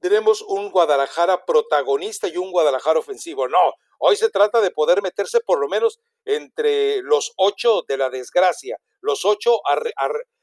Tenemos 0.00 0.40
un 0.42 0.70
Guadalajara 0.70 1.44
protagonista 1.44 2.28
y 2.28 2.36
un 2.36 2.52
Guadalajara 2.52 2.98
ofensivo. 2.98 3.48
No, 3.48 3.74
hoy 3.98 4.16
se 4.16 4.30
trata 4.30 4.60
de 4.60 4.70
poder 4.70 5.02
meterse 5.02 5.40
por 5.40 5.58
lo 5.58 5.68
menos 5.68 5.98
entre 6.24 7.02
los 7.02 7.32
ocho 7.36 7.82
de 7.86 7.96
la 7.96 8.08
desgracia, 8.08 8.78
los 9.00 9.24
ocho 9.24 9.60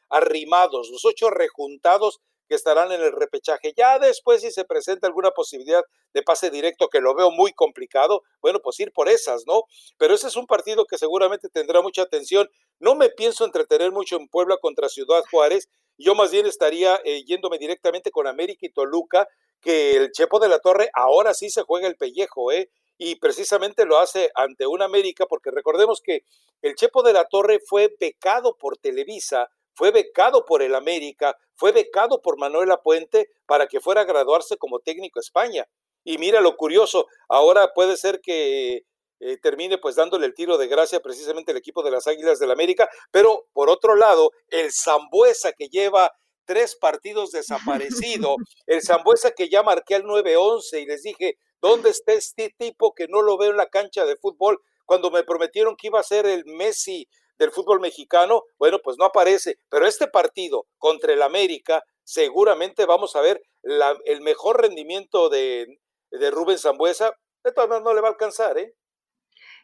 arrimados, 0.09 0.89
los 0.91 1.05
ocho 1.05 1.29
rejuntados 1.29 2.19
que 2.47 2.55
estarán 2.55 2.91
en 2.91 3.01
el 3.01 3.11
repechaje. 3.11 3.73
Ya 3.75 3.99
después, 3.99 4.41
si 4.41 4.51
se 4.51 4.65
presenta 4.65 5.07
alguna 5.07 5.31
posibilidad 5.31 5.83
de 6.13 6.23
pase 6.23 6.49
directo, 6.49 6.89
que 6.89 7.01
lo 7.01 7.13
veo 7.13 7.31
muy 7.31 7.53
complicado, 7.53 8.23
bueno, 8.41 8.59
pues 8.63 8.79
ir 8.79 8.91
por 8.93 9.09
esas, 9.09 9.43
¿no? 9.45 9.63
Pero 9.97 10.13
ese 10.13 10.27
es 10.27 10.35
un 10.35 10.47
partido 10.47 10.85
que 10.85 10.97
seguramente 10.97 11.49
tendrá 11.49 11.81
mucha 11.81 12.03
atención. 12.03 12.49
No 12.79 12.95
me 12.95 13.09
pienso 13.09 13.45
entretener 13.45 13.91
mucho 13.91 14.17
en 14.17 14.27
Puebla 14.27 14.57
contra 14.57 14.89
Ciudad 14.89 15.23
Juárez. 15.29 15.69
Yo 15.97 16.15
más 16.15 16.31
bien 16.31 16.45
estaría 16.45 16.99
eh, 17.03 17.23
yéndome 17.25 17.57
directamente 17.57 18.11
con 18.11 18.27
América 18.27 18.65
y 18.65 18.69
Toluca, 18.69 19.27
que 19.61 19.97
el 19.97 20.11
Chepo 20.11 20.39
de 20.39 20.47
la 20.47 20.59
Torre 20.59 20.89
ahora 20.93 21.33
sí 21.33 21.49
se 21.49 21.63
juega 21.63 21.87
el 21.87 21.97
pellejo, 21.97 22.51
¿eh? 22.51 22.69
Y 22.99 23.15
precisamente 23.15 23.85
lo 23.85 23.99
hace 23.99 24.31
ante 24.33 24.65
un 24.65 24.81
América, 24.81 25.25
porque 25.27 25.51
recordemos 25.51 26.01
que 26.01 26.23
el 26.61 26.75
Chepo 26.75 27.03
de 27.03 27.13
la 27.13 27.25
Torre 27.25 27.59
fue 27.63 27.95
becado 27.99 28.55
por 28.57 28.77
Televisa 28.77 29.49
fue 29.77 29.91
becado 29.91 30.43
por 30.43 30.63
el 30.63 30.73
América, 30.73 31.37
fue 31.55 31.71
becado 31.71 32.19
por 32.19 32.39
Manuela 32.39 32.81
Puente 32.81 33.29
para 33.45 33.67
que 33.67 33.79
fuera 33.79 34.01
a 34.01 34.05
graduarse 34.05 34.57
como 34.57 34.79
técnico 34.79 35.19
a 35.19 35.21
España. 35.21 35.65
Y 36.03 36.17
mira 36.17 36.41
lo 36.41 36.55
curioso, 36.57 37.05
ahora 37.29 37.73
puede 37.75 37.95
ser 37.95 38.19
que 38.19 38.85
eh, 39.19 39.37
termine 39.37 39.77
pues 39.77 39.95
dándole 39.95 40.25
el 40.25 40.33
tiro 40.33 40.57
de 40.57 40.67
gracia 40.67 40.99
precisamente 40.99 41.51
el 41.51 41.59
equipo 41.59 41.83
de 41.83 41.91
las 41.91 42.07
Águilas 42.07 42.39
del 42.39 42.49
América, 42.49 42.89
pero 43.11 43.45
por 43.53 43.69
otro 43.69 43.95
lado, 43.95 44.31
el 44.47 44.71
Zambuesa 44.71 45.53
que 45.53 45.67
lleva 45.67 46.11
tres 46.45 46.75
partidos 46.75 47.29
desaparecido, 47.29 48.35
el 48.65 48.81
Zambuesa 48.81 49.29
que 49.29 49.47
ya 49.47 49.61
marqué 49.61 49.93
al 49.93 50.05
9-11 50.05 50.81
y 50.81 50.85
les 50.87 51.03
dije, 51.03 51.37
¿dónde 51.61 51.91
está 51.91 52.13
este 52.13 52.51
tipo 52.57 52.95
que 52.95 53.07
no 53.07 53.21
lo 53.21 53.37
veo 53.37 53.51
en 53.51 53.57
la 53.57 53.67
cancha 53.67 54.05
de 54.05 54.17
fútbol? 54.17 54.59
Cuando 54.85 55.11
me 55.11 55.23
prometieron 55.23 55.75
que 55.75 55.87
iba 55.87 55.99
a 55.99 56.03
ser 56.03 56.25
el 56.25 56.45
Messi 56.45 57.07
del 57.37 57.51
fútbol 57.51 57.79
mexicano, 57.79 58.43
bueno, 58.57 58.79
pues 58.83 58.97
no 58.97 59.05
aparece. 59.05 59.59
Pero 59.69 59.85
este 59.85 60.07
partido 60.07 60.65
contra 60.77 61.13
el 61.13 61.21
América, 61.21 61.83
seguramente 62.03 62.85
vamos 62.85 63.15
a 63.15 63.21
ver 63.21 63.41
el 63.63 64.21
mejor 64.21 64.61
rendimiento 64.61 65.29
de, 65.29 65.79
de 66.11 66.31
Rubén 66.31 66.57
Zambuesa. 66.57 67.11
De 67.43 67.51
todas 67.51 67.69
maneras, 67.69 67.85
no 67.85 67.93
le 67.93 68.01
va 68.01 68.07
a 68.07 68.11
alcanzar, 68.11 68.57
¿eh? 68.57 68.73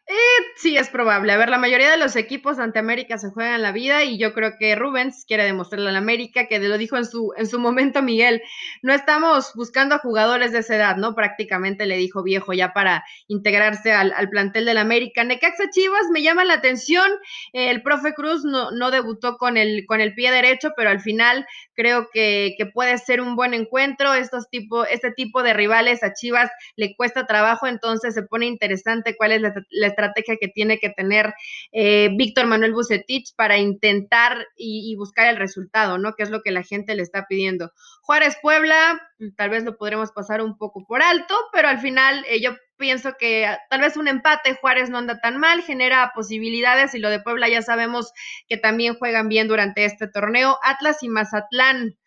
Eh, 0.05 0.13
sí, 0.57 0.75
es 0.75 0.89
probable. 0.89 1.31
A 1.31 1.37
ver, 1.37 1.47
la 1.47 1.57
mayoría 1.57 1.89
de 1.89 1.95
los 1.95 2.17
equipos 2.17 2.59
ante 2.59 2.77
América 2.77 3.17
se 3.17 3.29
juegan 3.29 3.61
la 3.61 3.71
vida 3.71 4.03
y 4.03 4.17
yo 4.19 4.33
creo 4.33 4.57
que 4.59 4.75
Rubens 4.75 5.23
quiere 5.25 5.45
demostrarle 5.45 5.87
a 5.89 5.91
la 5.93 5.99
América, 5.99 6.47
que 6.47 6.59
lo 6.59 6.77
dijo 6.77 6.97
en 6.97 7.05
su, 7.05 7.31
en 7.37 7.47
su 7.47 7.57
momento 7.57 8.01
Miguel, 8.01 8.41
no 8.81 8.93
estamos 8.93 9.53
buscando 9.55 9.95
a 9.95 9.99
jugadores 9.99 10.51
de 10.51 10.59
esa 10.59 10.75
edad, 10.75 10.97
¿no? 10.97 11.15
Prácticamente 11.15 11.85
le 11.85 11.95
dijo 11.95 12.21
viejo 12.21 12.51
ya 12.51 12.73
para 12.73 13.05
integrarse 13.29 13.93
al, 13.93 14.11
al 14.11 14.29
plantel 14.29 14.65
del 14.65 14.77
América. 14.77 15.23
Necaxa 15.23 15.69
Chivas 15.69 16.03
me 16.11 16.21
llama 16.21 16.43
la 16.43 16.55
atención, 16.55 17.09
el 17.53 17.81
profe 17.81 18.13
Cruz 18.13 18.43
no, 18.43 18.71
no 18.71 18.91
debutó 18.91 19.37
con 19.37 19.55
el, 19.55 19.85
con 19.87 20.01
el 20.01 20.13
pie 20.15 20.31
derecho, 20.31 20.73
pero 20.75 20.89
al 20.89 20.99
final 20.99 21.45
creo 21.75 22.09
que, 22.11 22.55
que 22.57 22.65
puede 22.65 22.97
ser 22.97 23.21
un 23.21 23.37
buen 23.37 23.53
encuentro. 23.53 24.13
Estos 24.13 24.49
tipo, 24.49 24.83
este 24.85 25.11
tipo 25.11 25.43
de 25.43 25.53
rivales 25.53 26.03
a 26.03 26.13
Chivas 26.13 26.51
le 26.75 26.93
cuesta 26.97 27.25
trabajo, 27.25 27.67
entonces 27.67 28.13
se 28.13 28.23
pone 28.23 28.47
interesante 28.47 29.15
cuál 29.15 29.31
es 29.31 29.41
la, 29.41 29.53
la 29.69 29.92
estrategia 29.93 30.37
que 30.39 30.47
tiene 30.47 30.79
que 30.79 30.89
tener 30.89 31.33
eh, 31.71 32.09
Víctor 32.15 32.47
Manuel 32.47 32.73
Bucetich 32.73 33.33
para 33.35 33.57
intentar 33.57 34.45
y, 34.57 34.95
buscar 34.95 35.27
el 35.27 35.37
resultado, 35.37 35.97
¿no? 35.97 36.13
Que 36.13 36.23
es 36.23 36.29
lo 36.29 36.41
que 36.41 36.51
la 36.51 36.63
gente 36.63 36.95
le 36.95 37.03
está 37.03 37.25
pidiendo. 37.27 37.71
Juárez 38.01 38.37
Puebla, 38.41 39.01
tal 39.37 39.49
vez 39.49 39.63
lo 39.63 39.77
podremos 39.77 40.11
pasar 40.11 40.41
un 40.41 40.57
poco 40.57 40.85
por 40.85 41.01
alto, 41.01 41.35
pero 41.51 41.67
al 41.67 41.79
final 41.79 42.25
eh, 42.29 42.41
yo 42.41 42.51
pienso 42.77 43.13
que 43.17 43.47
tal 43.69 43.81
vez 43.81 43.97
un 43.97 44.07
empate, 44.07 44.57
Juárez 44.59 44.89
no 44.89 44.97
anda 44.97 45.19
tan 45.19 45.37
mal, 45.37 45.61
genera 45.61 46.11
posibilidades 46.13 46.93
y 46.95 46.99
lo 46.99 47.09
de 47.09 47.21
Puebla 47.21 47.47
ya 47.47 47.61
sabemos 47.61 48.11
que 48.47 48.57
también 48.57 48.95
juegan 48.95 49.29
bien 49.29 49.47
durante 49.47 49.85
este 49.85 50.07
torneo. 50.07 50.57
Atlas 50.63 51.01
y 51.01 51.09
Mazatlán. 51.09 51.97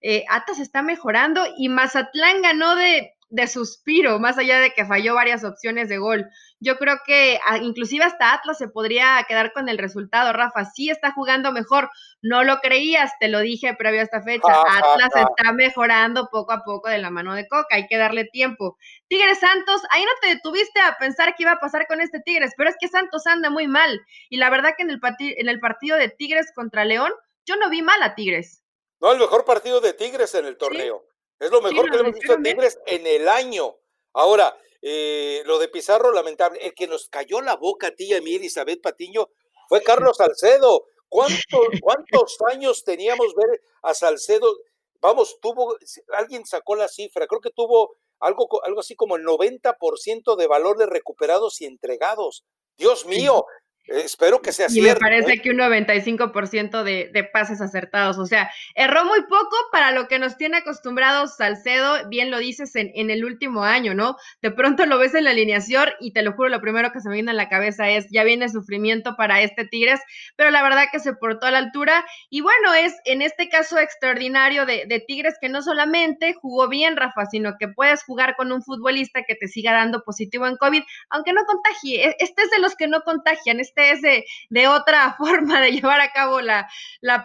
Eh, 0.00 0.24
Atlas 0.28 0.58
está 0.58 0.82
mejorando 0.82 1.44
y 1.56 1.68
Mazatlán 1.68 2.42
ganó 2.42 2.74
de, 2.74 3.14
de 3.32 3.46
suspiro, 3.46 4.18
más 4.18 4.36
allá 4.36 4.60
de 4.60 4.74
que 4.74 4.84
falló 4.84 5.14
varias 5.14 5.42
opciones 5.42 5.88
de 5.88 5.96
gol. 5.96 6.28
Yo 6.60 6.76
creo 6.76 6.98
que 7.06 7.40
ah, 7.46 7.56
inclusive 7.56 8.04
hasta 8.04 8.34
Atlas 8.34 8.58
se 8.58 8.68
podría 8.68 9.24
quedar 9.26 9.54
con 9.54 9.70
el 9.70 9.78
resultado, 9.78 10.34
Rafa. 10.34 10.66
Sí 10.66 10.90
está 10.90 11.12
jugando 11.12 11.50
mejor, 11.50 11.88
no 12.20 12.44
lo 12.44 12.58
creías, 12.58 13.10
te 13.20 13.28
lo 13.28 13.40
dije 13.40 13.74
previo 13.74 14.00
a 14.00 14.04
esta 14.04 14.20
fecha. 14.22 14.52
Atlas 14.52 15.08
está 15.16 15.52
mejorando 15.54 16.28
poco 16.30 16.52
a 16.52 16.62
poco 16.62 16.90
de 16.90 16.98
la 16.98 17.08
mano 17.08 17.34
de 17.34 17.48
Coca, 17.48 17.76
hay 17.76 17.86
que 17.86 17.96
darle 17.96 18.26
tiempo. 18.26 18.76
Tigres 19.08 19.40
Santos, 19.40 19.80
ahí 19.90 20.04
no 20.04 20.12
te 20.20 20.28
detuviste 20.28 20.80
a 20.80 20.96
pensar 20.98 21.34
qué 21.34 21.44
iba 21.44 21.52
a 21.52 21.60
pasar 21.60 21.86
con 21.86 22.02
este 22.02 22.20
Tigres, 22.20 22.52
pero 22.58 22.68
es 22.68 22.76
que 22.78 22.88
Santos 22.88 23.26
anda 23.26 23.48
muy 23.48 23.66
mal. 23.66 23.98
Y 24.28 24.36
la 24.36 24.50
verdad 24.50 24.74
que 24.76 24.82
en 24.82 24.90
el, 24.90 25.00
en 25.18 25.48
el 25.48 25.58
partido 25.58 25.96
de 25.96 26.10
Tigres 26.10 26.52
contra 26.54 26.84
León, 26.84 27.12
yo 27.46 27.56
no 27.56 27.70
vi 27.70 27.80
mal 27.80 28.02
a 28.02 28.14
Tigres. 28.14 28.62
No, 29.00 29.10
el 29.10 29.18
mejor 29.18 29.46
partido 29.46 29.80
de 29.80 29.94
Tigres 29.94 30.34
en 30.34 30.44
el 30.44 30.58
torneo. 30.58 31.06
Es 31.42 31.50
lo 31.50 31.60
mejor 31.60 31.90
que 31.90 31.96
le 31.96 32.02
hemos 32.02 32.14
visto 32.14 32.34
a 32.34 32.40
Tigres 32.40 32.78
en 32.86 33.04
el 33.04 33.28
año. 33.28 33.76
Ahora, 34.12 34.56
eh, 34.80 35.42
lo 35.44 35.58
de 35.58 35.66
Pizarro, 35.66 36.12
lamentable. 36.12 36.60
El 36.64 36.72
que 36.72 36.86
nos 36.86 37.08
cayó 37.08 37.40
la 37.40 37.56
boca 37.56 37.88
a 37.88 37.90
ti 37.90 38.04
y 38.04 38.14
a 38.14 38.20
mí, 38.22 38.36
Elizabeth 38.36 38.80
Patiño, 38.80 39.28
fue 39.68 39.82
Carlos 39.82 40.18
Salcedo. 40.18 40.86
¿Cuántos, 41.08 41.40
¿Cuántos 41.80 42.36
años 42.48 42.84
teníamos 42.84 43.34
ver 43.34 43.60
a 43.82 43.92
Salcedo? 43.92 44.56
Vamos, 45.00 45.40
tuvo, 45.40 45.76
alguien 46.12 46.46
sacó 46.46 46.76
la 46.76 46.86
cifra, 46.86 47.26
creo 47.26 47.40
que 47.40 47.50
tuvo 47.50 47.96
algo, 48.20 48.46
algo 48.64 48.78
así 48.78 48.94
como 48.94 49.16
el 49.16 49.24
90% 49.24 50.36
de 50.36 50.46
valor 50.46 50.78
de 50.78 50.86
recuperados 50.86 51.60
y 51.60 51.64
entregados. 51.64 52.44
Dios 52.76 53.04
mío, 53.04 53.46
Espero 53.86 54.40
que 54.40 54.52
sea 54.52 54.66
y 54.66 54.70
cierto. 54.70 54.90
Y 54.90 54.94
me 54.94 55.00
parece 55.00 55.32
¿eh? 55.32 55.40
que 55.42 55.50
un 55.50 55.58
95% 55.58 56.84
de, 56.84 57.10
de 57.12 57.24
pases 57.24 57.60
acertados. 57.60 58.16
O 58.18 58.26
sea, 58.26 58.50
erró 58.74 59.04
muy 59.04 59.22
poco 59.22 59.56
para 59.72 59.90
lo 59.90 60.06
que 60.06 60.20
nos 60.20 60.36
tiene 60.36 60.58
acostumbrados 60.58 61.36
Salcedo, 61.36 62.08
bien 62.08 62.30
lo 62.30 62.38
dices, 62.38 62.76
en, 62.76 62.92
en, 62.94 63.10
el 63.10 63.24
último 63.24 63.64
año, 63.64 63.94
¿no? 63.94 64.16
De 64.40 64.52
pronto 64.52 64.86
lo 64.86 64.98
ves 64.98 65.14
en 65.14 65.24
la 65.24 65.30
alineación 65.30 65.88
y 66.00 66.12
te 66.12 66.22
lo 66.22 66.32
juro, 66.32 66.48
lo 66.48 66.60
primero 66.60 66.92
que 66.92 67.00
se 67.00 67.08
me 67.08 67.14
viene 67.14 67.32
a 67.32 67.34
la 67.34 67.48
cabeza 67.48 67.90
es, 67.90 68.06
ya 68.10 68.22
viene 68.22 68.48
sufrimiento 68.48 69.16
para 69.16 69.42
este 69.42 69.66
Tigres, 69.66 70.00
pero 70.36 70.50
la 70.50 70.62
verdad 70.62 70.84
que 70.92 71.00
se 71.00 71.14
portó 71.14 71.46
a 71.46 71.50
la 71.50 71.58
altura. 71.58 72.04
Y 72.30 72.40
bueno, 72.40 72.74
es 72.74 72.94
en 73.04 73.20
este 73.20 73.48
caso 73.48 73.78
extraordinario 73.78 74.64
de, 74.64 74.84
de 74.86 75.00
Tigres 75.00 75.34
que 75.40 75.48
no 75.48 75.60
solamente 75.60 76.34
jugó 76.34 76.68
bien, 76.68 76.96
Rafa, 76.96 77.26
sino 77.26 77.56
que 77.58 77.66
puedes 77.68 78.04
jugar 78.04 78.36
con 78.36 78.52
un 78.52 78.62
futbolista 78.62 79.22
que 79.26 79.34
te 79.34 79.48
siga 79.48 79.72
dando 79.72 80.02
positivo 80.04 80.46
en 80.46 80.56
COVID, 80.56 80.82
aunque 81.10 81.32
no 81.32 81.44
contagie. 81.44 82.08
E, 82.08 82.16
este 82.20 82.42
es 82.42 82.50
de 82.50 82.60
los 82.60 82.76
que 82.76 82.86
no 82.86 83.02
contagian 83.02 83.58
este 83.58 83.71
es 83.76 84.02
de, 84.02 84.68
otra 84.68 85.14
forma 85.18 85.60
de 85.60 85.72
llevar 85.72 86.00
a 86.00 86.12
cabo 86.12 86.40
la, 86.40 86.68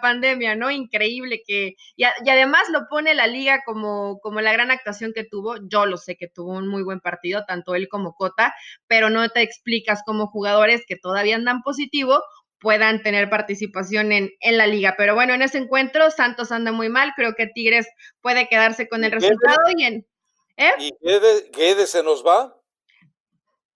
pandemia, 0.00 0.54
¿no? 0.54 0.70
Increíble 0.70 1.42
que, 1.46 1.76
y, 1.96 2.04
además 2.04 2.68
lo 2.70 2.88
pone 2.88 3.14
la 3.14 3.26
liga 3.26 3.62
como, 3.64 4.18
como 4.20 4.40
la 4.40 4.52
gran 4.52 4.70
actuación 4.70 5.12
que 5.14 5.24
tuvo, 5.24 5.56
yo 5.68 5.86
lo 5.86 5.96
sé 5.96 6.16
que 6.16 6.28
tuvo 6.28 6.52
un 6.52 6.68
muy 6.68 6.82
buen 6.82 7.00
partido, 7.00 7.44
tanto 7.46 7.74
él 7.74 7.88
como 7.88 8.14
Cota, 8.14 8.54
pero 8.86 9.10
no 9.10 9.28
te 9.28 9.42
explicas 9.42 10.02
como 10.04 10.26
jugadores 10.26 10.84
que 10.86 10.96
todavía 10.96 11.36
andan 11.36 11.62
positivo 11.62 12.22
puedan 12.60 13.02
tener 13.02 13.30
participación 13.30 14.12
en, 14.12 14.30
en, 14.40 14.58
la 14.58 14.66
liga. 14.66 14.94
Pero 14.96 15.14
bueno, 15.14 15.34
en 15.34 15.42
ese 15.42 15.58
encuentro 15.58 16.10
Santos 16.10 16.50
anda 16.50 16.72
muy 16.72 16.88
mal, 16.88 17.12
creo 17.14 17.34
que 17.34 17.46
Tigres 17.46 17.86
puede 18.20 18.48
quedarse 18.48 18.88
con 18.88 19.04
el 19.04 19.12
resultado 19.12 19.60
y 19.76 19.84
en... 19.84 20.06
¿eh? 20.56 20.72
¿Y 20.78 20.92
Guedes 21.52 21.90
se 21.90 22.02
nos 22.02 22.26
va? 22.26 22.58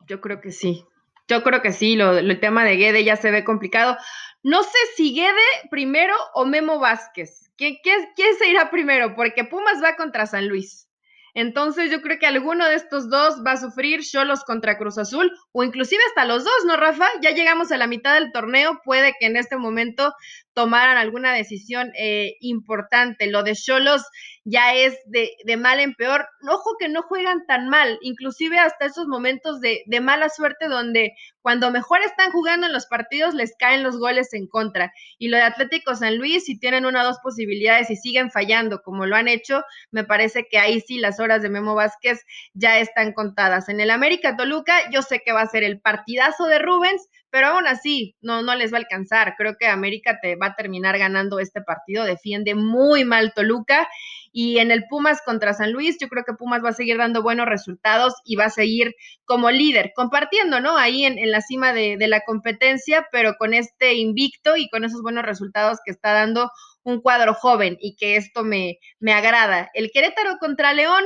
Yo 0.07 0.21
creo 0.21 0.41
que 0.41 0.51
sí. 0.51 0.85
Yo 1.29 1.43
creo 1.43 1.63
que 1.63 1.73
sí, 1.73 1.97
lo, 1.97 2.19
el 2.19 2.41
tema 2.41 2.65
de 2.65 2.77
Guede 2.77 3.05
ya 3.05 3.17
se 3.17 3.31
ve 3.31 3.45
complicado. 3.45 3.97
No 4.43 4.63
sé 4.63 4.79
si 4.97 5.15
Guede 5.15 5.33
primero 5.71 6.15
o 6.35 6.45
Memo 6.45 6.79
Vázquez. 6.79 7.51
¿Quién, 7.57 7.77
quién 7.83 8.35
se 8.39 8.49
irá 8.49 8.71
primero? 8.71 9.15
Porque 9.15 9.45
Pumas 9.45 9.83
va 9.83 9.97
contra 9.97 10.27
San 10.27 10.49
Luis. 10.49 10.89
Entonces 11.35 11.91
yo 11.91 12.03
creo 12.03 12.19
que 12.19 12.27
alguno 12.27 12.67
de 12.69 12.75
estos 12.75 13.09
dos 13.09 13.43
va 13.47 13.53
a 13.53 13.57
sufrir 13.57 14.01
Cholos 14.03 14.45
contra 14.45 14.77
Cruz 14.77 14.99
Azul 14.99 15.33
o 15.53 15.65
inclusive 15.65 16.03
hasta 16.09 16.27
los 16.27 16.45
dos, 16.45 16.65
¿no, 16.67 16.77
Rafa? 16.77 17.07
Ya 17.23 17.31
llegamos 17.31 17.73
a 17.73 17.79
la 17.79 17.87
mitad 17.87 18.15
del 18.15 18.33
torneo, 18.33 18.81
puede 18.85 19.15
que 19.19 19.27
en 19.27 19.37
este 19.37 19.57
momento 19.57 20.13
tomaran 20.55 20.97
alguna 20.97 21.33
decisión 21.33 21.93
eh, 21.99 22.37
importante. 22.41 23.27
Lo 23.27 23.43
de 23.43 23.55
Cholos 23.55 24.03
ya 24.45 24.75
es 24.75 24.99
de, 25.07 25.31
de, 25.45 25.57
mal 25.57 25.81
en 25.81 25.95
peor. 25.95 26.27
Ojo 26.49 26.77
que 26.79 26.89
no 26.89 27.03
juegan 27.03 27.47
tan 27.47 27.69
mal, 27.69 27.99
inclusive 28.03 28.59
hasta 28.59 28.87
esos 28.87 29.07
momentos 29.07 29.61
de, 29.61 29.83
de, 29.87 30.01
mala 30.01 30.29
suerte 30.29 30.67
donde 30.67 31.13
cuando 31.41 31.71
mejor 31.71 32.01
están 32.03 32.33
jugando 32.33 32.67
en 32.67 32.73
los 32.73 32.87
partidos 32.87 33.35
les 33.35 33.55
caen 33.57 33.83
los 33.83 33.99
goles 33.99 34.33
en 34.35 34.47
contra. 34.49 34.93
Y 35.19 35.29
lo 35.29 35.37
de 35.37 35.45
Atlético 35.45 35.95
San 35.95 36.19
Luis, 36.19 36.45
si 36.45 36.59
tienen 36.59 36.87
una 36.87 37.03
o 37.03 37.05
dos 37.05 37.19
posibilidades 37.23 37.91
y 37.91 37.97
siguen 37.97 38.31
fallando 38.31 38.83
como 38.83 39.07
lo 39.07 39.17
han 39.17 39.29
hecho, 39.29 39.63
me 39.91 40.05
parece 40.05 40.47
que 40.51 40.59
ahí 40.59 40.81
sí 40.81 40.99
las 40.99 41.21
horas 41.21 41.43
de 41.43 41.49
Memo 41.49 41.75
Vázquez 41.75 42.21
ya 42.55 42.79
están 42.79 43.13
contadas. 43.13 43.69
En 43.69 43.81
el 43.81 43.91
América 43.91 44.37
Toluca, 44.37 44.91
yo 44.91 45.03
sé 45.03 45.23
que 45.25 45.33
va 45.33 45.43
a 45.43 45.47
ser 45.47 45.63
el 45.63 45.81
partidazo 45.81 46.47
de 46.47 46.59
Rubens, 46.59 47.09
pero 47.33 47.49
aún 47.49 47.67
así 47.67 48.15
no, 48.21 48.43
no 48.43 48.55
les 48.55 48.73
va 48.73 48.77
a 48.77 48.81
alcanzar. 48.81 49.35
Creo 49.39 49.57
que 49.59 49.67
América 49.67 50.19
te 50.21 50.37
va 50.37 50.49
a 50.49 50.55
terminar 50.55 50.99
ganando 50.99 51.41
este 51.41 51.63
partido, 51.63 52.05
defiende 52.05 52.55
muy 52.55 53.05
mal 53.05 53.33
Toluca 53.35 53.89
y 54.33 54.59
en 54.59 54.71
el 54.71 54.85
Pumas 54.89 55.23
contra 55.25 55.55
San 55.55 55.73
Luis, 55.73 55.97
yo 55.99 56.09
creo 56.09 56.25
que 56.25 56.35
Pumas 56.35 56.63
va 56.63 56.69
a 56.69 56.75
seguir 56.75 56.99
dando 56.99 57.23
buenos 57.23 57.47
resultados 57.47 58.15
y 58.25 58.37
va 58.37 58.45
a 58.45 58.51
seguir 58.51 58.95
como 59.25 59.51
líder, 59.51 59.93
compartiendo, 59.97 60.61
¿no? 60.61 60.77
Ahí 60.77 61.07
en, 61.07 61.31
la 61.31 61.41
cima 61.41 61.73
de, 61.73 61.97
de, 61.97 62.07
la 62.07 62.21
competencia, 62.21 63.07
pero 63.11 63.35
con 63.39 63.55
este 63.55 63.95
invicto 63.95 64.57
y 64.57 64.69
con 64.69 64.85
esos 64.85 65.01
buenos 65.03 65.25
resultados 65.25 65.79
que 65.85 65.91
está 65.91 66.13
dando 66.13 66.51
un 66.83 67.01
cuadro 67.01 67.33
joven 67.33 67.79
y 67.81 67.97
que 67.97 68.17
esto 68.17 68.45
me, 68.45 68.79
me 69.01 69.15
agrada. 69.15 69.71
El 69.73 69.91
Querétaro 69.91 70.37
contra 70.39 70.75
León, 70.75 71.03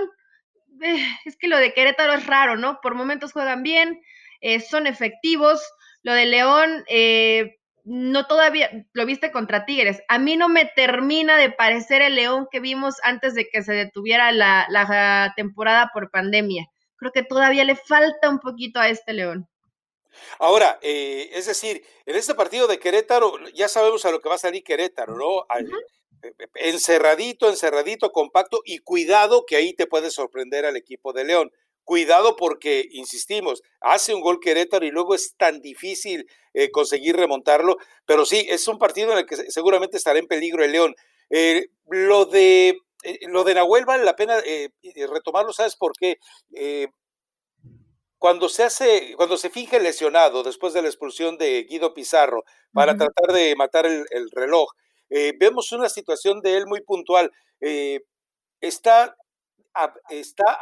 eh, 0.83 1.07
es 1.25 1.37
que 1.37 1.49
lo 1.49 1.59
de 1.59 1.73
Querétaro 1.73 2.15
es 2.15 2.27
raro, 2.27 2.57
¿no? 2.57 2.81
Por 2.83 2.95
momentos 2.95 3.33
juegan 3.33 3.63
bien, 3.63 4.01
eh, 4.41 4.61
son 4.61 4.87
efectivos. 4.87 5.61
Lo 6.07 6.15
de 6.15 6.27
León, 6.27 6.85
eh, 6.87 7.59
no 7.83 8.29
todavía, 8.29 8.71
lo 8.93 9.07
viste 9.07 9.33
contra 9.33 9.67
Tigres. 9.67 10.05
A 10.07 10.21
mí 10.21 10.37
no 10.37 10.49
me 10.49 10.65
termina 10.65 11.37
de 11.37 11.51
parecer 11.51 12.01
el 12.01 12.15
León 12.15 12.47
que 12.49 12.61
vimos 12.61 12.95
antes 13.03 13.35
de 13.35 13.49
que 13.49 13.65
se 13.65 13.73
detuviera 13.73 14.31
la, 14.31 14.67
la 14.69 15.33
temporada 15.35 15.91
por 15.93 16.13
pandemia. 16.13 16.69
Creo 16.95 17.11
que 17.11 17.25
todavía 17.25 17.65
le 17.65 17.75
falta 17.75 18.31
un 18.31 18.39
poquito 18.39 18.79
a 18.79 18.89
este 18.89 19.15
León. 19.15 19.49
Ahora, 20.39 20.79
eh, 20.81 21.29
es 21.33 21.47
decir, 21.47 21.85
en 22.05 22.15
este 22.15 22.37
partido 22.37 22.69
de 22.69 22.79
Querétaro, 22.79 23.33
ya 23.49 23.67
sabemos 23.69 24.05
a 24.05 24.13
lo 24.13 24.21
que 24.21 24.29
va 24.29 24.37
a 24.37 24.39
salir 24.39 24.63
Querétaro, 24.63 25.17
¿no? 25.17 25.41
Eh, 25.59 25.67
eh, 26.23 26.49
encerradito, 26.55 27.49
encerradito, 27.49 28.13
compacto, 28.13 28.61
y 28.65 28.79
cuidado 28.79 29.45
que 29.45 29.57
ahí 29.57 29.75
te 29.75 29.89
puede 29.89 30.13
sorprender 30.13 30.67
al 30.67 30.77
equipo 30.77 31.13
de 31.13 31.25
León. 31.25 31.53
Cuidado 31.87 32.37
porque, 32.37 32.87
insistimos, 32.91 33.63
hace 33.81 34.13
un 34.13 34.21
gol 34.21 34.41
Querétaro 34.41 34.85
y 34.85 34.91
luego 34.91 35.15
es 35.15 35.35
tan 35.37 35.63
difícil 35.63 36.27
conseguir 36.73 37.17
remontarlo, 37.17 37.77
pero 38.07 38.25
sí, 38.25 38.47
es 38.49 38.67
un 38.67 38.79
partido 38.79 39.13
en 39.13 39.19
el 39.19 39.27
que 39.27 39.37
seguramente 39.51 39.97
estará 39.97 40.19
en 40.19 40.27
peligro 40.27 40.65
el 40.65 40.73
León. 40.73 40.95
lo 41.87 42.25
de 42.25 42.79
lo 43.29 43.45
de 43.45 43.55
Nahuel 43.55 43.85
vale 43.85 44.05
la 44.05 44.17
pena 44.17 44.37
retomarlo, 45.13 45.53
¿sabes 45.53 45.77
por 45.77 45.93
qué? 45.97 46.19
cuando 48.19 48.49
se 48.49 48.65
hace, 48.65 49.15
cuando 49.17 49.37
se 49.37 49.51
finge 49.51 49.79
lesionado 49.79 50.43
después 50.43 50.73
de 50.73 50.83
la 50.83 50.89
expulsión 50.89 51.37
de 51.39 51.65
Guido 51.65 51.95
Pizarro 51.95 52.45
para 52.73 52.97
tratar 52.97 53.35
de 53.35 53.55
matar 53.57 53.87
el, 53.87 54.31
reloj, 54.33 54.69
eh, 55.11 55.33
vemos 55.39 55.73
una 55.73 55.89
situación 55.89 56.41
de 56.41 56.57
él 56.57 56.67
muy 56.67 56.81
puntual. 56.81 57.31
Eh, 57.61 58.01
está, 60.11 60.59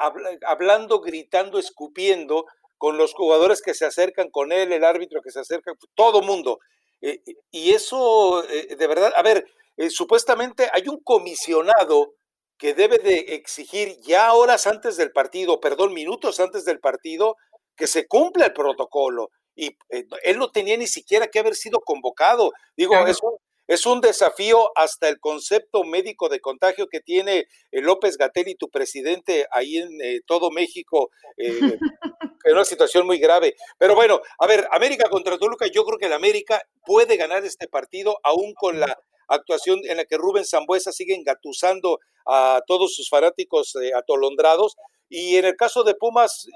hablando, 0.47 1.01
gritando, 1.01 1.59
escupiendo 1.59 2.47
con 2.79 2.97
los 2.99 3.15
jugadores 3.15 3.63
que 3.63 3.75
se 3.75 3.87
acercan 3.87 4.31
con 4.31 4.53
él, 4.53 4.73
el 4.73 4.85
árbitro 4.85 5.23
que 5.23 5.31
se 5.31 5.41
acerca, 5.41 5.73
todo 5.95 6.23
mundo. 6.23 6.59
Eh, 7.01 7.21
y 7.51 7.71
eso, 7.71 8.43
de 8.43 8.87
verdad, 8.87 9.13
a 9.17 9.23
ver, 9.23 9.47
supuestamente 9.91 10.69
hay 10.73 10.89
un 10.89 11.01
comisionado 11.03 12.15
que 12.59 12.75
debe 12.75 12.99
de 12.99 13.35
exigir 13.35 13.99
ya 14.01 14.33
horas 14.33 14.67
antes 14.67 14.97
del 14.97 15.13
partido, 15.13 15.61
perdón, 15.61 15.93
minutos 15.93 16.41
antes 16.41 16.65
del 16.65 16.81
partido, 16.81 17.37
que 17.77 17.87
se 17.87 18.07
cumpla 18.07 18.47
el 18.47 18.53
protocolo. 18.53 19.31
Y 19.57 19.77
eh, 19.89 20.07
él 20.25 20.39
no 20.39 20.51
tenía 20.51 20.77
ni 20.77 20.87
siquiera 20.87 21.29
que 21.29 21.39
haber 21.39 21.55
sido 21.55 21.81
convocado. 21.81 22.53
Digo, 22.77 22.95
es, 23.07 23.23
un, 23.23 23.37
es 23.67 23.87
un 23.87 24.01
desafío 24.01 24.71
hasta 24.77 25.09
el 25.09 25.19
concepto 25.21 25.85
médico 25.85 26.29
de 26.29 26.41
contagio 26.41 26.87
que 26.89 27.01
tiene 27.01 27.47
eh, 27.71 27.81
López 27.81 28.19
Gatell 28.19 28.57
tu 28.59 28.69
presidente 28.69 29.47
ahí 29.51 29.79
en 29.79 29.89
eh, 30.03 30.21
todo 30.27 30.51
México, 30.51 31.11
en 31.37 32.53
una 32.53 32.65
situación 32.65 33.07
muy 33.07 33.19
grave. 33.19 33.55
Pero 33.79 33.95
bueno, 33.95 34.21
a 34.39 34.47
ver, 34.47 34.69
América 34.71 35.09
contra 35.09 35.39
Toluca, 35.39 35.67
yo 35.67 35.85
creo 35.85 35.99
que 35.99 36.07
el 36.07 36.13
América 36.13 36.61
puede 36.85 37.17
ganar 37.17 37.45
este 37.45 37.69
partido 37.69 38.19
aún 38.23 38.53
con 38.55 38.81
la 38.81 38.99
actuación 39.29 39.81
en 39.85 39.97
la 39.97 40.05
que 40.05 40.19
Rubén 40.19 40.45
Zambuesa 40.45 40.93
sigue 40.93 41.15
engatusando 41.15 41.99
a 42.27 42.61
todos 42.67 42.95
sus 42.95 43.09
fanáticos 43.09 43.75
atolondrados. 43.97 44.77
Y 45.09 45.37
en 45.37 45.47
el 45.47 45.57
caso 45.57 45.85
de 45.85 45.95
Pumas, 45.95 46.47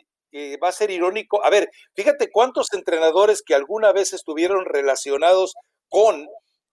va 0.63 0.69
a 0.69 0.73
ser 0.73 0.91
irónico. 0.91 1.43
A 1.43 1.49
ver, 1.49 1.71
fíjate 1.95 2.31
cuántos 2.31 2.73
entrenadores 2.75 3.43
que 3.43 3.55
alguna 3.55 3.93
vez 3.93 4.13
estuvieron 4.13 4.67
relacionados 4.67 5.55
con 5.89 6.29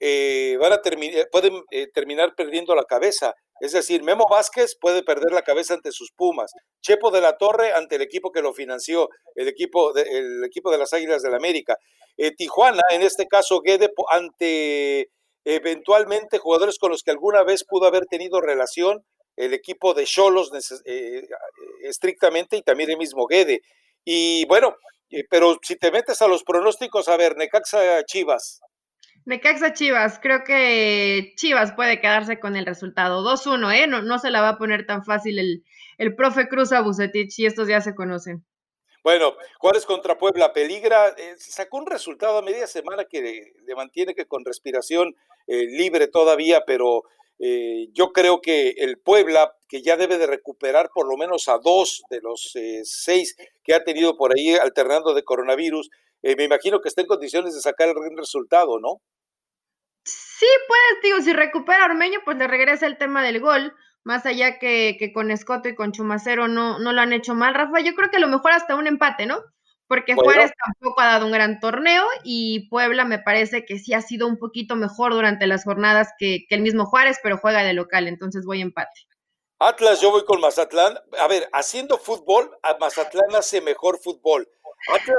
eh, 0.08 0.56
van 0.58 0.72
a 0.72 0.84
terminar, 0.84 1.28
pueden 1.32 1.64
eh, 1.72 1.88
terminar 1.92 2.36
perdiendo 2.36 2.76
la 2.76 2.84
cabeza. 2.84 3.34
Es 3.60 3.72
decir, 3.72 4.04
Memo 4.04 4.28
Vázquez 4.30 4.78
puede 4.80 5.02
perder 5.02 5.32
la 5.32 5.42
cabeza 5.42 5.74
ante 5.74 5.92
sus 5.92 6.12
Pumas, 6.12 6.52
Chepo 6.80 7.10
de 7.10 7.22
la 7.22 7.38
Torre 7.38 7.74
ante 7.74 7.96
el 7.96 8.04
equipo 8.04 8.32
que 8.32 8.44
lo 8.44 8.54
financió, 8.54 9.10
el 9.34 9.48
equipo 9.48 9.94
de, 9.94 10.04
el 10.04 10.44
equipo 10.44 10.70
de 10.70 10.78
las 10.78 10.94
Águilas 10.94 11.24
del 11.24 11.32
la 11.32 11.38
América. 11.38 11.80
Eh, 12.18 12.36
Tijuana, 12.36 12.84
en 12.92 13.02
este 13.02 13.28
caso, 13.28 13.62
Guede, 13.62 13.92
ante 14.12 15.10
eventualmente 15.44 16.38
jugadores 16.38 16.78
con 16.78 16.92
los 16.92 17.02
que 17.02 17.10
alguna 17.10 17.44
vez 17.44 17.64
pudo 17.64 17.88
haber 17.88 18.06
tenido 18.06 18.42
relación, 18.42 19.04
el 19.36 19.56
equipo 19.56 19.96
de 19.96 20.06
Cholos 20.06 20.52
eh, 20.86 21.28
estrictamente 21.82 22.58
y 22.58 22.62
también 22.62 22.92
el 22.92 22.98
mismo 22.98 23.26
Guede. 23.26 23.62
Y 24.04 24.46
bueno, 24.46 24.76
eh, 25.10 25.24
pero 25.30 25.58
si 25.64 25.78
te 25.78 25.92
metes 25.92 26.22
a 26.22 26.28
los 26.28 26.44
pronósticos, 26.44 27.08
a 27.08 27.18
ver, 27.18 27.38
Necaxa 27.38 28.04
Chivas. 28.06 28.60
Necaxa 29.26 29.74
Chivas, 29.74 30.20
creo 30.22 30.44
que 30.44 31.34
Chivas 31.36 31.74
puede 31.74 32.00
quedarse 32.00 32.40
con 32.40 32.56
el 32.56 32.66
resultado 32.66 33.24
2-1, 33.24 33.74
¿eh? 33.76 33.88
No, 33.88 34.02
no 34.02 34.20
se 34.20 34.30
la 34.30 34.42
va 34.42 34.50
a 34.50 34.58
poner 34.58 34.86
tan 34.86 35.04
fácil 35.04 35.40
el, 35.40 35.64
el 35.98 36.16
profe 36.16 36.48
Cruz 36.48 36.72
a 36.72 36.84
y 36.84 37.46
estos 37.46 37.68
ya 37.68 37.82
se 37.82 37.96
conocen. 37.96 38.46
Bueno, 39.04 39.36
Juárez 39.60 39.86
contra 39.86 40.18
Puebla 40.18 40.54
peligra, 40.54 41.10
eh, 41.10 41.36
sacó 41.38 41.78
un 41.78 41.86
resultado 41.86 42.40
a 42.40 42.42
media 42.42 42.68
semana 42.68 43.06
que 43.06 43.54
le, 43.66 43.76
mantiene 43.76 44.16
que 44.16 44.26
con 44.26 44.46
respiración 44.46 45.16
libre 45.48 46.08
todavía, 46.08 46.64
pero 46.66 47.04
eh, 47.38 47.90
yo 47.92 48.14
creo 48.14 48.42
que 48.42 48.70
el 48.78 48.98
Puebla, 48.98 49.56
que 49.68 49.82
ya 49.82 49.98
debe 49.98 50.18
de 50.18 50.28
recuperar 50.28 50.90
por 50.94 51.08
lo 51.08 51.18
menos 51.18 51.50
a 51.50 51.58
dos 51.58 52.04
de 52.10 52.22
los 52.22 52.56
eh, 52.56 52.82
seis 52.84 53.36
que 53.64 53.74
ha 53.74 53.84
tenido 53.84 54.16
por 54.16 54.32
ahí 54.34 54.56
alternando 54.56 55.14
de 55.14 55.24
coronavirus, 55.24 55.90
eh, 56.26 56.36
me 56.36 56.44
imagino 56.44 56.82
que 56.82 56.90
está 56.90 57.02
en 57.02 57.08
condiciones 57.08 57.54
de 57.54 57.62
sacar 57.62 57.90
el 57.90 58.18
resultado, 58.18 58.80
¿no? 58.80 59.02
Sí, 60.04 60.48
pues, 60.68 61.02
digo, 61.04 61.22
si 61.22 61.34
recupera 61.34 61.86
Ormeño, 61.86 62.20
pues 62.26 62.38
le 62.38 62.48
regresa 62.48 62.86
el 62.86 62.98
tema 62.98 63.24
del 63.24 63.40
gol, 63.40 63.74
más 64.04 64.26
allá 64.26 64.60
que, 64.60 64.98
que 65.00 65.14
con 65.14 65.32
Escoto 65.32 65.70
y 65.70 65.76
con 65.76 65.92
Chumacero 65.92 66.48
no, 66.48 66.80
no 66.80 66.94
lo 66.94 67.02
han 67.02 67.14
hecho 67.14 67.34
mal, 67.34 67.56
Rafa, 67.56 67.80
yo 67.80 67.96
creo 67.96 68.10
que 68.12 68.18
a 68.18 68.22
lo 68.22 68.28
mejor 68.28 68.52
hasta 68.52 68.76
un 68.76 68.88
empate, 68.88 69.26
¿no? 69.26 69.42
porque 69.88 70.16
Juárez 70.16 70.52
tampoco 70.64 71.02
ha 71.02 71.06
dado 71.06 71.26
un 71.26 71.32
gran 71.32 71.60
torneo 71.60 72.04
y 72.24 72.68
Puebla 72.70 73.06
me 73.06 73.20
parece 73.20 73.66
que 73.66 73.78
sí 73.78 73.94
ha 73.94 74.02
sido 74.02 74.28
un 74.28 74.38
poquito 74.38 74.76
mejor 74.76 75.14
durante 75.14 75.48
las 75.48 75.64
jornadas 75.64 76.10
que, 76.18 76.46
el 76.50 76.62
mismo 76.62 76.86
Juárez, 76.86 77.20
pero 77.22 77.38
juega 77.38 77.64
de 77.64 77.74
local, 77.74 78.08
entonces 78.08 78.46
voy 78.46 78.60
a 78.60 78.64
empate. 78.64 79.02
Atlas, 79.60 80.02
yo 80.02 80.12
voy 80.12 80.26
con 80.26 80.42
Mazatlán. 80.42 80.98
A 81.20 81.28
ver, 81.28 81.48
haciendo 81.54 81.98
fútbol, 81.98 82.52
Mazatlán 82.80 83.36
hace 83.36 83.62
mejor 83.62 84.00
fútbol. 84.00 84.50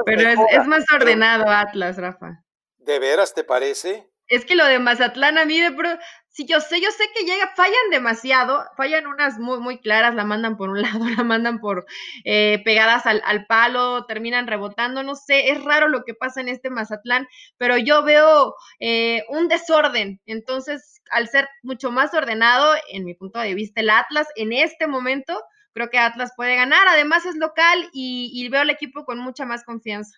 Pero 0.05 0.21
es, 0.51 0.67
más 0.67 0.83
ordenado 0.93 1.49
Atlas, 1.49 1.97
Rafa. 1.97 2.43
¿De 2.77 2.99
veras 2.99 3.33
te 3.33 3.43
parece? 3.43 4.09
Es 4.27 4.45
que 4.45 4.55
lo 4.55 4.65
de 4.65 4.79
Mazatlán 4.79 5.37
a 5.37 5.45
mí 5.45 5.59
de 5.59 5.71
pro, 5.71 5.89
sí 6.29 6.45
yo 6.45 6.59
sé, 6.59 6.81
yo 6.81 6.91
sé 6.91 7.05
que 7.15 7.23
llega, 7.23 7.53
fallan 7.55 7.89
demasiado, 7.91 8.65
fallan 8.75 9.07
unas 9.07 9.39
muy, 9.39 9.59
muy 9.59 9.79
claras, 9.79 10.15
la 10.15 10.25
mandan 10.25 10.57
por 10.57 10.69
un 10.69 10.81
lado, 10.81 11.07
la 11.09 11.23
mandan 11.23 11.59
por 11.59 11.85
eh, 12.25 12.61
pegadas 12.65 13.05
al, 13.05 13.45
palo, 13.47 14.05
terminan 14.05 14.47
rebotando, 14.47 15.01
no 15.03 15.15
sé, 15.15 15.49
es 15.49 15.63
raro 15.63 15.87
lo 15.87 16.03
que 16.03 16.13
pasa 16.13 16.41
en 16.41 16.49
este 16.49 16.69
Mazatlán, 16.69 17.27
pero 17.57 17.77
yo 17.77 18.03
veo 18.03 18.55
eh, 18.79 19.23
un 19.29 19.47
desorden, 19.47 20.21
entonces 20.25 21.01
al 21.09 21.29
ser 21.29 21.47
mucho 21.63 21.91
más 21.91 22.13
ordenado, 22.13 22.73
en 22.91 23.05
mi 23.05 23.13
punto 23.13 23.39
de 23.39 23.53
vista, 23.53 23.81
el 23.81 23.89
Atlas 23.89 24.27
en 24.35 24.51
este 24.51 24.87
momento, 24.87 25.41
creo 25.77 25.89
que 25.91 25.99
Atlas 25.99 26.31
puede 26.35 26.55
ganar, 26.55 26.87
además 26.87 27.25
es 27.27 27.35
local 27.35 27.87
y, 27.93 28.31
y 28.33 28.49
veo 28.49 28.61
al 28.61 28.71
equipo 28.71 29.05
con 29.05 29.19
mucha 29.19 29.45
más 29.45 29.63
confianza. 29.63 30.17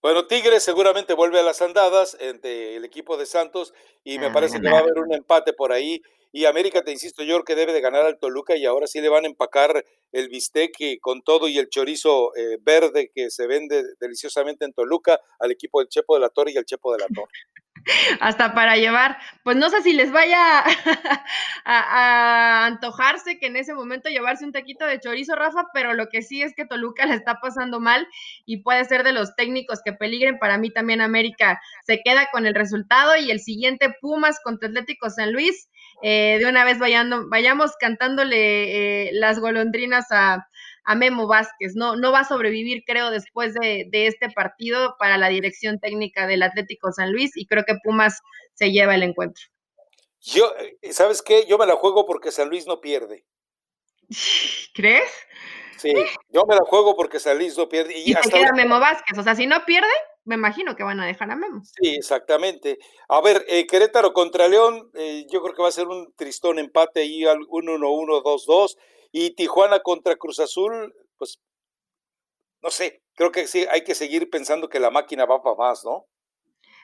Bueno, 0.00 0.26
Tigres 0.26 0.62
seguramente 0.62 1.12
vuelve 1.12 1.38
a 1.38 1.42
las 1.42 1.60
andadas 1.60 2.16
entre 2.18 2.76
el 2.76 2.84
equipo 2.84 3.18
de 3.18 3.26
Santos 3.26 3.74
y 4.04 4.18
me 4.18 4.26
ah, 4.26 4.32
parece 4.32 4.58
que 4.58 4.70
va 4.70 4.78
a 4.78 4.80
haber 4.80 4.98
un 4.98 5.12
empate 5.12 5.52
por 5.52 5.72
ahí. 5.72 6.00
Y 6.32 6.46
América, 6.46 6.82
te 6.82 6.92
insisto 6.92 7.22
yo, 7.24 7.44
que 7.44 7.54
debe 7.54 7.74
de 7.74 7.80
ganar 7.82 8.06
al 8.06 8.18
Toluca 8.18 8.56
y 8.56 8.64
ahora 8.64 8.86
sí 8.86 9.00
le 9.00 9.08
van 9.10 9.24
a 9.24 9.28
empacar 9.28 9.84
el 10.12 10.28
bistec 10.28 10.72
con 11.00 11.22
todo 11.22 11.48
y 11.48 11.58
el 11.58 11.68
chorizo 11.68 12.34
eh, 12.36 12.58
verde 12.60 13.10
que 13.14 13.30
se 13.30 13.46
vende 13.46 13.82
deliciosamente 14.00 14.64
en 14.64 14.72
Toluca 14.72 15.20
al 15.40 15.50
equipo 15.50 15.80
del 15.80 15.88
Chepo 15.88 16.14
de 16.14 16.20
la 16.20 16.30
Torre 16.30 16.52
y 16.52 16.56
al 16.56 16.64
Chepo 16.64 16.92
de 16.92 16.98
la 16.98 17.06
Torre 17.08 17.65
hasta 18.20 18.54
para 18.54 18.76
llevar, 18.76 19.18
pues 19.42 19.56
no 19.56 19.70
sé 19.70 19.82
si 19.82 19.92
les 19.92 20.10
vaya 20.10 20.64
a, 21.64 22.66
antojarse 22.66 23.38
que 23.38 23.46
en 23.46 23.56
ese 23.56 23.74
momento 23.74 24.08
llevarse 24.08 24.44
un 24.44 24.52
taquito 24.52 24.86
de 24.86 25.00
chorizo, 25.00 25.34
Rafa, 25.34 25.66
pero 25.72 25.94
lo 25.94 26.08
que 26.08 26.22
sí 26.22 26.42
es 26.42 26.54
que 26.54 26.66
Toluca 26.66 27.06
le 27.06 27.14
está 27.14 27.40
pasando 27.40 27.80
mal 27.80 28.06
y 28.44 28.58
puede 28.58 28.84
ser 28.84 29.04
de 29.04 29.12
los 29.12 29.34
técnicos 29.36 29.80
que 29.84 29.92
peligren. 29.92 30.38
Para 30.38 30.58
mí 30.58 30.70
también 30.70 31.00
América 31.00 31.60
se 31.84 32.02
queda 32.02 32.28
con 32.32 32.46
el 32.46 32.54
resultado 32.54 33.16
y 33.16 33.30
el 33.30 33.40
siguiente 33.40 33.94
Pumas 34.00 34.40
contra 34.42 34.68
Atlético 34.68 35.10
San 35.10 35.32
Luis. 35.32 35.68
eh, 36.02 36.38
de 36.38 36.46
una 36.46 36.64
vez 36.64 36.78
vayando, 36.78 37.28
vayamos 37.28 37.72
cantándole 37.80 39.08
eh, 39.08 39.10
las 39.14 39.38
golondrinas 39.38 40.06
a, 40.10 40.46
a, 40.86 40.94
Memo 40.94 41.26
Vázquez. 41.26 41.74
No, 41.74 41.96
no 41.96 42.12
va 42.12 42.20
a 42.20 42.28
sobrevivir, 42.28 42.84
creo, 42.86 43.10
después 43.10 43.54
de, 43.54 43.86
de, 43.90 44.06
este 44.06 44.30
partido 44.30 44.96
para 44.98 45.18
la 45.18 45.28
dirección 45.28 45.78
técnica 45.80 46.26
del 46.26 46.42
Atlético 46.42 46.92
San 46.92 47.12
Luis 47.12 47.36
y 47.36 47.46
creo 47.46 47.64
que 47.64 47.76
Pumas 47.82 48.20
se 48.54 48.70
lleva 48.72 48.94
el 48.94 49.02
encuentro. 49.02 49.44
Yo, 50.20 50.52
¿sabes 50.90 51.22
qué? 51.22 51.46
Yo 51.46 51.58
me 51.58 51.66
la 51.66 51.76
juego 51.76 52.06
porque 52.06 52.32
San 52.32 52.48
Luis 52.48 52.66
no 52.66 52.80
pierde. 52.80 53.24
¿Crees? 54.74 55.10
Sí, 55.78 55.92
yo 56.30 56.44
me 56.46 56.54
la 56.54 56.64
juego 56.64 56.96
porque 56.96 57.20
San 57.20 57.36
Luis 57.38 57.56
no 57.56 57.68
pierde. 57.68 57.96
Y, 57.98 58.10
y 58.10 58.14
hasta 58.14 58.30
queda 58.30 58.52
Memo 58.52 58.80
Vázquez, 58.80 59.18
o 59.18 59.22
sea, 59.22 59.34
si 59.34 59.46
no 59.46 59.64
pierde, 59.66 59.92
me 60.24 60.34
imagino 60.34 60.74
que 60.74 60.82
van 60.82 61.00
a 61.00 61.06
dejar 61.06 61.30
a 61.30 61.36
Memo. 61.36 61.62
Sí, 61.64 61.94
exactamente. 61.94 62.78
A 63.08 63.20
ver, 63.20 63.44
eh, 63.48 63.66
Querétaro 63.66 64.12
contra 64.12 64.48
León, 64.48 64.90
eh, 64.94 65.24
yo 65.30 65.40
creo 65.42 65.54
que 65.54 65.62
va 65.62 65.68
a 65.68 65.72
ser 65.72 65.86
un 65.86 66.12
tristón 66.16 66.58
empate 66.58 67.00
ahí, 67.00 67.22
1-1-1, 67.22 68.22
2-2. 68.22 68.76
Y 69.18 69.30
Tijuana 69.30 69.80
contra 69.80 70.16
Cruz 70.16 70.40
Azul, 70.40 70.94
pues, 71.16 71.40
no 72.62 72.68
sé, 72.68 73.00
creo 73.14 73.32
que 73.32 73.46
sí, 73.46 73.64
hay 73.70 73.82
que 73.82 73.94
seguir 73.94 74.28
pensando 74.28 74.68
que 74.68 74.78
la 74.78 74.90
máquina 74.90 75.24
va 75.24 75.42
para 75.42 75.56
más, 75.56 75.82
¿no? 75.86 76.04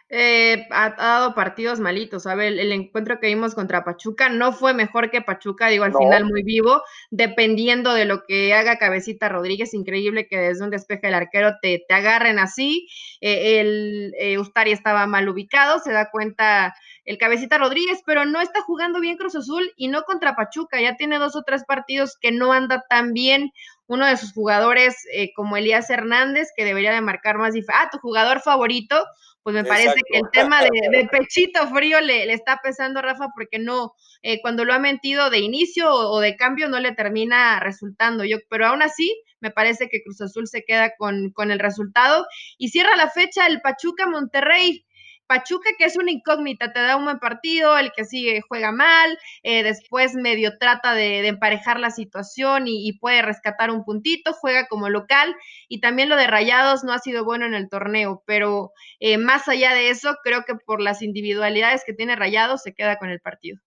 Eh, 0.08 0.66
ha, 0.70 0.94
dado 0.96 1.34
partidos 1.34 1.78
malitos. 1.78 2.26
A 2.26 2.34
ver, 2.34 2.58
el, 2.58 2.72
encuentro 2.72 3.20
que 3.20 3.26
vimos 3.26 3.54
contra 3.54 3.84
Pachuca 3.84 4.30
no 4.30 4.54
fue 4.54 4.72
mejor 4.72 5.10
que 5.10 5.20
Pachuca, 5.20 5.68
digo, 5.68 5.84
al 5.84 5.94
final 5.94 6.24
muy 6.24 6.42
vivo, 6.42 6.80
dependiendo 7.10 7.92
de 7.92 8.06
lo 8.06 8.22
que 8.26 8.54
haga 8.54 8.78
Cabecita 8.78 9.28
Rodríguez. 9.28 9.74
Increíble 9.74 10.26
que 10.26 10.38
desde 10.38 10.64
un 10.64 10.70
despeje 10.70 11.08
del 11.08 11.14
arquero 11.14 11.56
te, 11.60 11.84
te 11.86 11.94
agarren 11.94 12.38
así. 12.38 12.88
Eh, 13.20 13.60
el 13.60 14.14
eh, 14.18 14.38
Ustari 14.38 14.72
estaba 14.72 15.06
mal 15.06 15.28
ubicado, 15.28 15.80
se 15.80 15.92
da 15.92 16.10
cuenta 16.10 16.74
el 17.04 17.18
Cabecita 17.18 17.58
Rodríguez, 17.58 18.02
pero 18.06 18.24
no 18.24 18.40
está 18.40 18.60
jugando 18.62 19.00
bien 19.00 19.16
Cruz 19.16 19.34
Azul 19.34 19.72
y 19.76 19.88
no 19.88 20.02
contra 20.02 20.36
Pachuca. 20.36 20.80
Ya 20.80 20.96
tiene 20.96 21.18
dos 21.18 21.36
o 21.36 21.42
tres 21.42 21.64
partidos 21.64 22.16
que 22.20 22.32
no 22.32 22.52
anda 22.52 22.84
tan 22.88 23.12
bien 23.12 23.52
uno 23.86 24.06
de 24.06 24.16
sus 24.16 24.32
jugadores 24.32 24.96
eh, 25.12 25.32
como 25.34 25.56
Elías 25.56 25.90
Hernández, 25.90 26.48
que 26.56 26.64
debería 26.64 26.92
de 26.92 27.00
marcar 27.00 27.38
más 27.38 27.54
diferencia. 27.54 27.86
Ah, 27.86 27.90
tu 27.90 27.98
jugador 27.98 28.40
favorito, 28.40 29.04
pues 29.42 29.54
me 29.54 29.64
parece 29.64 30.00
que 30.10 30.18
el 30.18 30.30
tema 30.32 30.60
de, 30.92 31.08
pechito 31.10 31.66
frío 31.68 32.00
le, 32.00 32.26
le, 32.26 32.32
está 32.32 32.60
pesando 32.62 33.02
Rafa 33.02 33.28
porque 33.34 33.58
no, 33.58 33.92
eh, 34.22 34.40
cuando 34.40 34.64
lo 34.64 34.72
ha 34.72 34.78
mentido 34.78 35.30
de 35.30 35.40
inicio 35.40 35.92
o, 35.92 36.12
o, 36.12 36.20
de 36.20 36.36
cambio 36.36 36.68
no 36.68 36.78
le 36.78 36.92
termina 36.92 37.58
resultando. 37.60 38.24
Yo, 38.24 38.38
pero 38.48 38.66
aún 38.66 38.82
así, 38.82 39.20
me 39.40 39.50
parece 39.50 39.88
que 39.88 40.02
Cruz 40.02 40.20
Azul 40.20 40.46
se 40.46 40.62
queda 40.62 40.92
con, 40.96 41.30
con 41.32 41.50
el 41.50 41.58
resultado 41.58 42.26
y 42.58 42.68
cierra 42.68 42.96
la 42.96 43.10
fecha 43.10 43.46
el 43.46 43.60
Pachuca 43.60 44.06
Monterrey. 44.06 44.86
Pachuca, 45.32 45.70
que 45.78 45.86
es 45.86 45.96
una 45.96 46.10
incógnita, 46.10 46.74
te 46.74 46.80
da 46.80 46.96
un 46.96 47.04
buen 47.04 47.18
partido, 47.18 47.78
el 47.78 47.90
que 47.92 48.04
sigue 48.04 48.42
juega 48.42 48.70
mal, 48.70 49.18
eh, 49.42 49.62
después 49.62 50.14
medio 50.14 50.58
trata 50.58 50.94
de, 50.94 51.26
emparejar 51.26 51.80
la 51.80 51.90
situación 51.90 52.68
y, 52.68 52.86
y, 52.86 52.98
puede 52.98 53.22
rescatar 53.22 53.70
un 53.70 53.82
puntito, 53.82 54.34
juega 54.34 54.66
como 54.68 54.90
local 54.90 55.34
y 55.68 55.80
también 55.80 56.10
lo 56.10 56.16
de 56.16 56.26
Rayados 56.26 56.84
no 56.84 56.92
ha 56.92 56.98
sido 56.98 57.24
bueno 57.24 57.46
en 57.46 57.54
el 57.54 57.70
torneo, 57.70 58.22
pero 58.26 58.72
eh, 59.00 59.16
más 59.16 59.48
allá 59.48 59.72
de 59.72 59.88
eso, 59.88 60.16
creo 60.22 60.44
que 60.46 60.54
por 60.54 60.82
las 60.82 61.00
individualidades 61.00 61.82
que 61.86 61.94
tiene 61.94 62.14
Rayados 62.14 62.60
se 62.60 62.74
queda 62.74 62.98
con 62.98 63.08
el 63.08 63.20
partido. 63.20 63.58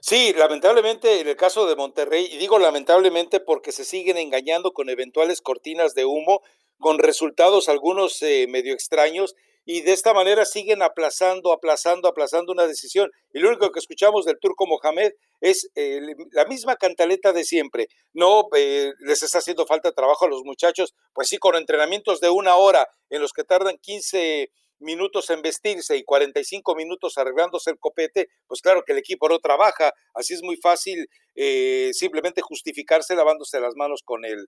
Sí, 0.00 0.32
lamentablemente 0.34 1.20
en 1.20 1.28
el 1.28 1.36
caso 1.36 1.66
de 1.66 1.76
Monterrey, 1.76 2.30
y 2.32 2.38
digo 2.38 2.58
lamentablemente 2.58 3.40
porque 3.40 3.72
se 3.72 3.84
siguen 3.84 4.16
engañando 4.16 4.72
con 4.72 4.88
eventuales 4.88 5.42
cortinas 5.42 5.94
de 5.94 6.06
humo, 6.06 6.40
con 6.78 6.98
resultados 6.98 7.68
algunos 7.68 8.22
eh, 8.22 8.46
medio 8.48 8.72
extraños, 8.72 9.34
y 9.64 9.80
de 9.80 9.92
esta 9.92 10.12
manera 10.12 10.44
siguen 10.44 10.82
aplazando, 10.82 11.52
aplazando, 11.52 12.08
aplazando 12.08 12.52
una 12.52 12.66
decisión. 12.66 13.10
Y 13.32 13.38
lo 13.38 13.48
único 13.48 13.70
que 13.70 13.78
escuchamos 13.78 14.24
del 14.24 14.38
turco 14.38 14.66
Mohamed 14.66 15.12
es 15.40 15.70
eh, 15.74 16.00
la 16.32 16.44
misma 16.44 16.76
cantaleta 16.76 17.32
de 17.32 17.44
siempre. 17.44 17.88
No 18.12 18.48
eh, 18.56 18.92
les 19.00 19.22
está 19.22 19.38
haciendo 19.38 19.66
falta 19.66 19.92
trabajo 19.92 20.26
a 20.26 20.28
los 20.28 20.42
muchachos, 20.44 20.94
pues 21.14 21.28
sí, 21.28 21.38
con 21.38 21.56
entrenamientos 21.56 22.20
de 22.20 22.30
una 22.30 22.56
hora 22.56 22.86
en 23.08 23.22
los 23.22 23.32
que 23.32 23.44
tardan 23.44 23.78
15 23.80 24.50
minutos 24.80 25.30
en 25.30 25.40
vestirse 25.40 25.96
y 25.96 26.04
45 26.04 26.74
minutos 26.74 27.16
arreglándose 27.16 27.70
el 27.70 27.78
copete, 27.78 28.28
pues 28.46 28.60
claro 28.60 28.82
que 28.84 28.92
el 28.92 28.98
equipo 28.98 29.28
no 29.28 29.38
trabaja, 29.38 29.92
así 30.12 30.34
es 30.34 30.42
muy 30.42 30.56
fácil 30.56 31.06
eh, 31.36 31.90
simplemente 31.94 32.42
justificarse 32.42 33.14
lavándose 33.14 33.60
las 33.60 33.74
manos 33.76 34.02
con 34.04 34.24
el, 34.24 34.46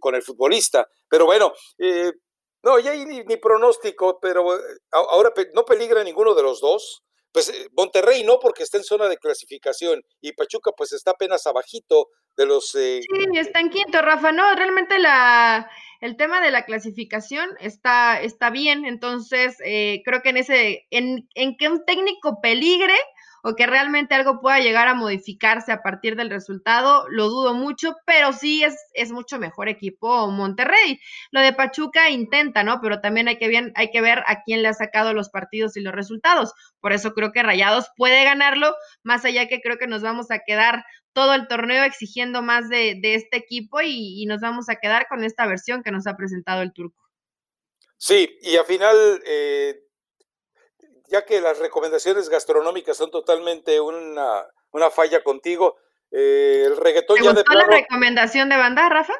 con 0.00 0.14
el 0.14 0.22
futbolista. 0.22 0.86
Pero 1.08 1.24
bueno, 1.24 1.52
eh, 1.78 2.12
no, 2.62 2.78
ya 2.78 2.92
hay 2.92 3.04
ni, 3.04 3.36
pronóstico, 3.36 4.18
pero 4.20 4.54
eh, 4.54 4.60
ahora 4.92 5.32
no 5.54 5.64
peligra 5.64 6.04
ninguno 6.04 6.34
de 6.34 6.42
los 6.42 6.60
dos. 6.60 7.02
Pues 7.32 7.48
eh, 7.48 7.68
Monterrey 7.76 8.24
no, 8.24 8.38
porque 8.40 8.64
está 8.64 8.76
en 8.76 8.84
zona 8.84 9.08
de 9.08 9.16
clasificación 9.16 10.02
y 10.20 10.32
Pachuca 10.32 10.72
pues 10.76 10.92
está 10.92 11.12
apenas 11.12 11.46
abajito 11.46 12.08
de 12.36 12.46
los... 12.46 12.74
Eh... 12.74 13.00
Sí, 13.02 13.38
está 13.38 13.60
en 13.60 13.70
quinto, 13.70 14.02
Rafa. 14.02 14.32
No, 14.32 14.52
realmente 14.56 14.98
la, 14.98 15.70
el 16.00 16.16
tema 16.16 16.40
de 16.40 16.50
la 16.50 16.64
clasificación 16.64 17.48
está, 17.60 18.20
está 18.20 18.50
bien, 18.50 18.84
entonces 18.84 19.56
eh, 19.64 20.02
creo 20.04 20.22
que 20.22 20.30
en 20.30 20.36
ese, 20.38 20.86
en, 20.90 21.28
en 21.34 21.56
que 21.56 21.68
un 21.68 21.84
técnico 21.84 22.40
peligre, 22.40 22.96
o 23.42 23.54
que 23.54 23.66
realmente 23.66 24.14
algo 24.14 24.40
pueda 24.40 24.58
llegar 24.58 24.88
a 24.88 24.94
modificarse 24.94 25.72
a 25.72 25.82
partir 25.82 26.16
del 26.16 26.30
resultado, 26.30 27.06
lo 27.08 27.28
dudo 27.28 27.54
mucho, 27.54 27.96
pero 28.06 28.32
sí 28.32 28.62
es, 28.64 29.10
mucho 29.10 29.38
mejor 29.38 29.68
equipo 29.68 30.28
Monterrey. 30.30 31.00
Lo 31.30 31.40
de 31.40 31.52
Pachuca 31.52 32.10
intenta, 32.10 32.62
¿no? 32.62 32.80
Pero 32.80 33.00
también 33.00 33.28
hay 33.28 33.38
que, 33.38 33.48
bien, 33.48 33.72
hay 33.74 33.90
que 33.90 34.00
ver 34.00 34.22
a 34.26 34.42
quién 34.44 34.62
le 34.62 34.68
ha 34.68 34.74
sacado 34.74 35.14
los 35.14 35.30
partidos 35.30 35.76
y 35.76 35.80
los 35.80 35.94
resultados. 35.94 36.52
Por 36.80 36.92
eso 36.92 37.12
creo 37.12 37.32
que 37.32 37.42
Rayados 37.42 37.90
puede 37.96 38.24
ganarlo, 38.24 38.74
más 39.02 39.24
allá 39.24 39.48
que 39.48 39.60
creo 39.60 39.78
que 39.78 39.86
nos 39.86 40.02
vamos 40.02 40.30
a 40.30 40.40
quedar 40.46 40.84
todo 41.12 41.34
el 41.34 41.48
torneo 41.48 41.84
exigiendo 41.84 42.42
más 42.42 42.68
de, 42.68 42.96
de 43.00 43.14
este 43.14 43.36
equipo 43.36 43.80
y, 43.80 44.22
y 44.22 44.26
nos 44.26 44.40
vamos 44.40 44.68
a 44.68 44.76
quedar 44.76 45.08
con 45.08 45.24
esta 45.24 45.46
versión 45.46 45.82
que 45.82 45.90
nos 45.90 46.06
ha 46.06 46.16
presentado 46.16 46.62
el 46.62 46.72
turco. 46.72 47.00
Sí, 48.02 48.38
y 48.40 48.56
al 48.56 48.64
final 48.64 49.22
eh, 49.26 49.78
ya 51.10 51.24
que 51.24 51.40
las 51.40 51.58
recomendaciones 51.58 52.28
gastronómicas 52.28 52.96
son 52.96 53.10
totalmente 53.10 53.80
una, 53.80 54.46
una 54.70 54.90
falla 54.90 55.22
contigo, 55.22 55.76
eh, 56.10 56.62
el 56.66 56.76
reggaetón 56.76 57.16
¿Te 57.16 57.24
ya 57.24 57.32
gustó 57.32 57.52
de 57.52 57.58
la 57.58 57.66
recomendación 57.66 58.48
de 58.48 58.56
banda, 58.56 58.88
Rafa? 58.88 59.14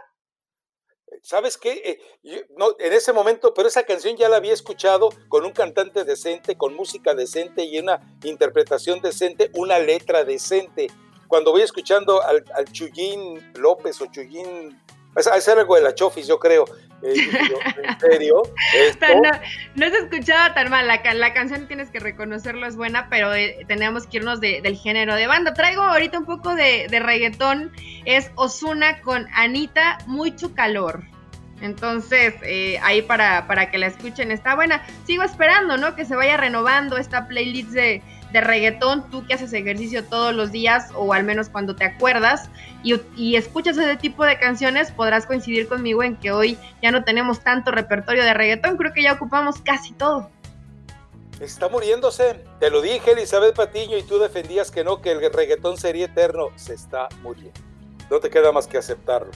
¿Sabes 1.22 1.58
qué? 1.58 1.72
Eh, 1.84 2.00
yo, 2.22 2.38
no, 2.56 2.76
en 2.78 2.92
ese 2.92 3.12
momento, 3.12 3.52
pero 3.52 3.68
esa 3.68 3.82
canción 3.82 4.16
ya 4.16 4.28
la 4.28 4.36
había 4.36 4.54
escuchado 4.54 5.10
con 5.28 5.44
un 5.44 5.52
cantante 5.52 6.04
decente, 6.04 6.56
con 6.56 6.74
música 6.74 7.14
decente 7.14 7.64
y 7.64 7.78
una 7.80 8.00
interpretación 8.22 9.00
decente, 9.00 9.50
una 9.54 9.80
letra 9.80 10.24
decente. 10.24 10.86
Cuando 11.26 11.50
voy 11.50 11.62
escuchando 11.62 12.22
al, 12.22 12.44
al 12.54 12.70
Chuyín 12.72 13.52
López 13.54 14.00
o 14.00 14.06
Chuyín 14.06 14.80
es 15.16 15.48
algo 15.48 15.74
de 15.74 15.82
la 15.82 15.94
Chofis, 15.94 16.26
yo 16.26 16.38
creo. 16.38 16.64
Eh, 17.02 17.14
¿En 17.82 18.00
serio? 18.00 18.42
No, 19.00 19.30
no, 19.74 19.90
se 19.90 19.98
escuchaba 19.98 20.54
tan 20.54 20.70
mal. 20.70 20.86
La, 20.86 21.00
la, 21.14 21.32
canción 21.32 21.66
tienes 21.66 21.90
que 21.90 21.98
reconocerlo, 21.98 22.66
es 22.66 22.76
buena, 22.76 23.08
pero 23.08 23.34
eh, 23.34 23.64
tenemos 23.66 24.06
que 24.06 24.18
irnos 24.18 24.40
de, 24.40 24.60
del 24.60 24.76
género 24.76 25.14
de 25.14 25.26
banda. 25.26 25.54
Traigo 25.54 25.82
ahorita 25.82 26.18
un 26.18 26.26
poco 26.26 26.54
de, 26.54 26.86
de 26.88 27.00
reggaetón. 27.00 27.72
Es 28.04 28.30
Osuna 28.36 29.00
con 29.00 29.26
Anita, 29.34 29.98
mucho 30.06 30.54
calor. 30.54 31.02
Entonces, 31.60 32.34
eh, 32.42 32.78
ahí 32.82 33.02
para, 33.02 33.46
para 33.46 33.70
que 33.70 33.78
la 33.78 33.86
escuchen 33.86 34.30
está 34.30 34.54
buena. 34.54 34.82
Sigo 35.06 35.22
esperando, 35.22 35.76
¿no? 35.76 35.94
Que 35.94 36.04
se 36.04 36.16
vaya 36.16 36.36
renovando 36.36 36.96
esta 36.96 37.28
playlist 37.28 37.70
de, 37.70 38.02
de 38.32 38.40
reggaetón, 38.40 39.10
tú 39.10 39.26
que 39.26 39.34
haces 39.34 39.52
ejercicio 39.52 40.04
todos 40.04 40.34
los 40.34 40.52
días 40.52 40.90
o 40.94 41.12
al 41.12 41.24
menos 41.24 41.48
cuando 41.48 41.74
te 41.74 41.84
acuerdas 41.84 42.48
y, 42.82 43.00
y, 43.16 43.36
escuchas 43.36 43.76
ese 43.76 43.96
tipo 43.96 44.24
de 44.24 44.38
canciones, 44.38 44.92
podrás 44.92 45.26
coincidir 45.26 45.68
conmigo 45.68 46.02
en 46.02 46.16
que 46.16 46.32
hoy 46.32 46.58
ya 46.82 46.90
no 46.90 47.04
tenemos 47.04 47.40
tanto 47.40 47.70
repertorio 47.70 48.24
de 48.24 48.34
reggaetón, 48.34 48.76
creo 48.76 48.92
que 48.92 49.02
ya 49.02 49.12
ocupamos 49.12 49.60
casi 49.60 49.92
todo. 49.92 50.30
Está 51.40 51.68
muriéndose, 51.68 52.44
te 52.58 52.70
lo 52.70 52.82
dije 52.82 53.12
Elizabeth 53.12 53.56
Patiño 53.56 53.96
y 53.96 54.02
tú 54.02 54.18
defendías 54.18 54.70
que 54.70 54.84
no, 54.84 55.00
que 55.00 55.12
el 55.12 55.32
reggaetón 55.32 55.78
sería 55.78 56.06
eterno, 56.06 56.48
se 56.56 56.74
está 56.74 57.08
muriendo. 57.22 57.58
No 58.10 58.20
te 58.20 58.28
queda 58.28 58.52
más 58.52 58.66
que 58.66 58.76
aceptarlo. 58.76 59.30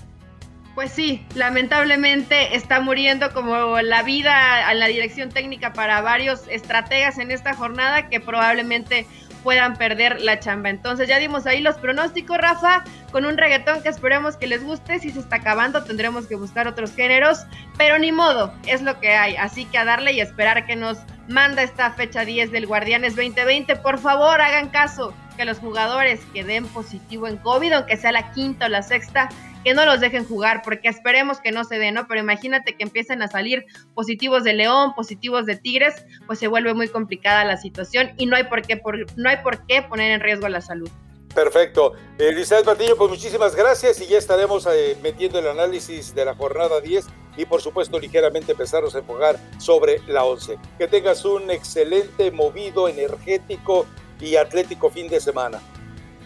Pues 0.75 0.91
sí, 0.91 1.25
lamentablemente 1.37 2.57
está 2.57 2.81
muriendo 2.81 3.33
como 3.33 3.81
la 3.81 4.03
vida 4.03 4.67
a 4.67 4.75
la 4.75 4.87
dirección 4.87 5.29
técnica 5.29 5.73
para 5.73 6.01
varios 6.01 6.49
estrategas 6.49 7.19
en 7.19 7.31
esta 7.31 7.55
jornada 7.55 8.09
que 8.09 8.19
probablemente 8.19 9.07
puedan 9.45 9.77
perder 9.77 10.21
la 10.23 10.41
chamba. 10.41 10.71
Entonces 10.71 11.07
ya 11.07 11.21
dimos 11.21 11.47
ahí 11.47 11.61
los 11.61 11.77
pronósticos, 11.77 12.39
Rafa, 12.39 12.83
con 13.13 13.25
un 13.25 13.37
reggaetón 13.37 13.83
que 13.83 13.89
esperemos 13.91 14.37
que 14.37 14.49
les 14.49 14.65
guste. 14.65 14.99
Si 14.99 15.11
se 15.11 15.21
está 15.21 15.37
acabando, 15.37 15.85
tendremos 15.85 16.27
que 16.27 16.35
buscar 16.35 16.67
otros 16.67 16.93
géneros, 16.93 17.47
pero 17.77 17.99
ni 17.99 18.11
modo, 18.11 18.53
es 18.67 18.83
lo 18.83 18.99
que 18.99 19.15
hay. 19.15 19.37
Así 19.37 19.67
que 19.67 19.79
a 19.79 19.85
darle 19.85 20.13
y 20.15 20.21
esperar 20.21 20.67
que 20.67 20.75
nos 20.75 20.99
manda 21.29 21.63
esta 21.63 21.93
fecha 21.93 22.25
10 22.25 22.51
del 22.51 22.67
Guardianes 22.67 23.15
2020. 23.15 23.77
Por 23.77 23.99
favor, 23.99 24.41
hagan 24.41 24.71
caso 24.71 25.15
que 25.35 25.45
los 25.45 25.59
jugadores 25.59 26.21
que 26.33 26.45
den 26.45 26.67
positivo 26.67 27.27
en 27.27 27.37
COVID, 27.37 27.73
aunque 27.73 27.97
sea 27.97 28.13
la 28.13 28.33
quinta 28.33 28.67
o 28.67 28.69
la 28.69 28.83
sexta, 28.83 29.29
que 29.65 29.75
no 29.75 29.85
los 29.87 30.01
dejen 30.01 30.27
jugar, 30.27 30.63
porque 30.63 30.89
esperemos 30.89 31.41
que 31.41 31.51
no 31.51 31.65
se 31.65 31.79
den, 31.79 31.95
¿no? 31.95 32.07
Pero 32.07 32.21
imagínate 32.21 32.77
que 32.77 32.85
empiecen 32.85 33.23
a 33.23 33.29
salir 33.29 33.65
positivos 33.95 34.45
de 34.45 34.53
León, 34.53 34.95
positivos 34.95 35.47
de 35.47 35.57
Tigres, 35.57 36.05
pues 36.27 36.39
se 36.39 36.49
vuelve 36.49 36.75
muy 36.75 36.89
complicada 36.89 37.45
la 37.45 37.57
situación 37.57 38.13
y 38.19 38.27
no 38.27 38.37
hay 38.37 38.45
por 38.45 38.63
qué, 38.63 38.77
por, 38.77 39.07
no 39.17 39.29
hay 39.29 39.39
por 39.39 39.67
qué 39.67 39.83
poner 39.83 40.11
en 40.11 40.21
riesgo 40.21 40.49
la 40.49 40.61
salud. 40.61 40.91
Perfecto. 41.35 41.95
Elizabeth 42.19 42.65
Patiño, 42.65 42.95
pues 42.97 43.11
muchísimas 43.11 43.57
gracias 43.57 44.01
y 44.01 44.07
ya 44.07 44.19
estaremos 44.19 44.67
eh, 44.67 44.97
metiendo 45.03 45.41
el 45.41 45.49
análisis 45.49 46.15
de 46.15 46.25
la 46.25 46.35
jornada 46.35 46.81
10 46.81 47.07
y 47.37 47.45
por 47.45 47.61
supuesto 47.61 47.99
ligeramente 47.99 48.53
empezarnos 48.53 48.95
a 48.95 48.99
enfocar 48.99 49.37
sobre 49.59 50.01
la 50.07 50.25
11. 50.25 50.59
Que 50.79 50.87
tengas 50.87 51.25
un 51.25 51.51
excelente, 51.51 52.31
movido, 52.31 52.87
energético 52.87 53.87
y 54.21 54.37
atlético 54.37 54.91
fin 54.91 55.09
de 55.09 55.21
semana. 55.21 55.61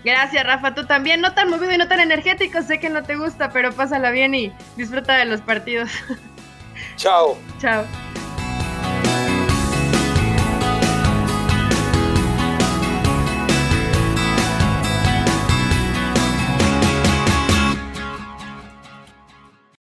Gracias, 0.05 0.44
Rafa. 0.44 0.74
Tú 0.74 0.87
también, 0.87 1.20
no 1.20 1.35
tan 1.35 1.51
movido 1.51 1.72
y 1.72 1.79
no 1.79 1.88
tan 1.88 2.01
energético. 2.01 2.62
Sé 2.62 2.79
que 2.79 2.88
no 2.88 3.03
te 3.03 3.16
gusta, 3.16 3.51
pero 3.51 3.72
pásala 3.72 4.11
bien 4.11 4.35
y 4.35 4.53
disfruta 4.77 5.16
de 5.16 5.24
los 5.24 5.40
partidos. 5.40 5.90
Chao. 6.96 7.37
Chao. 7.61 7.85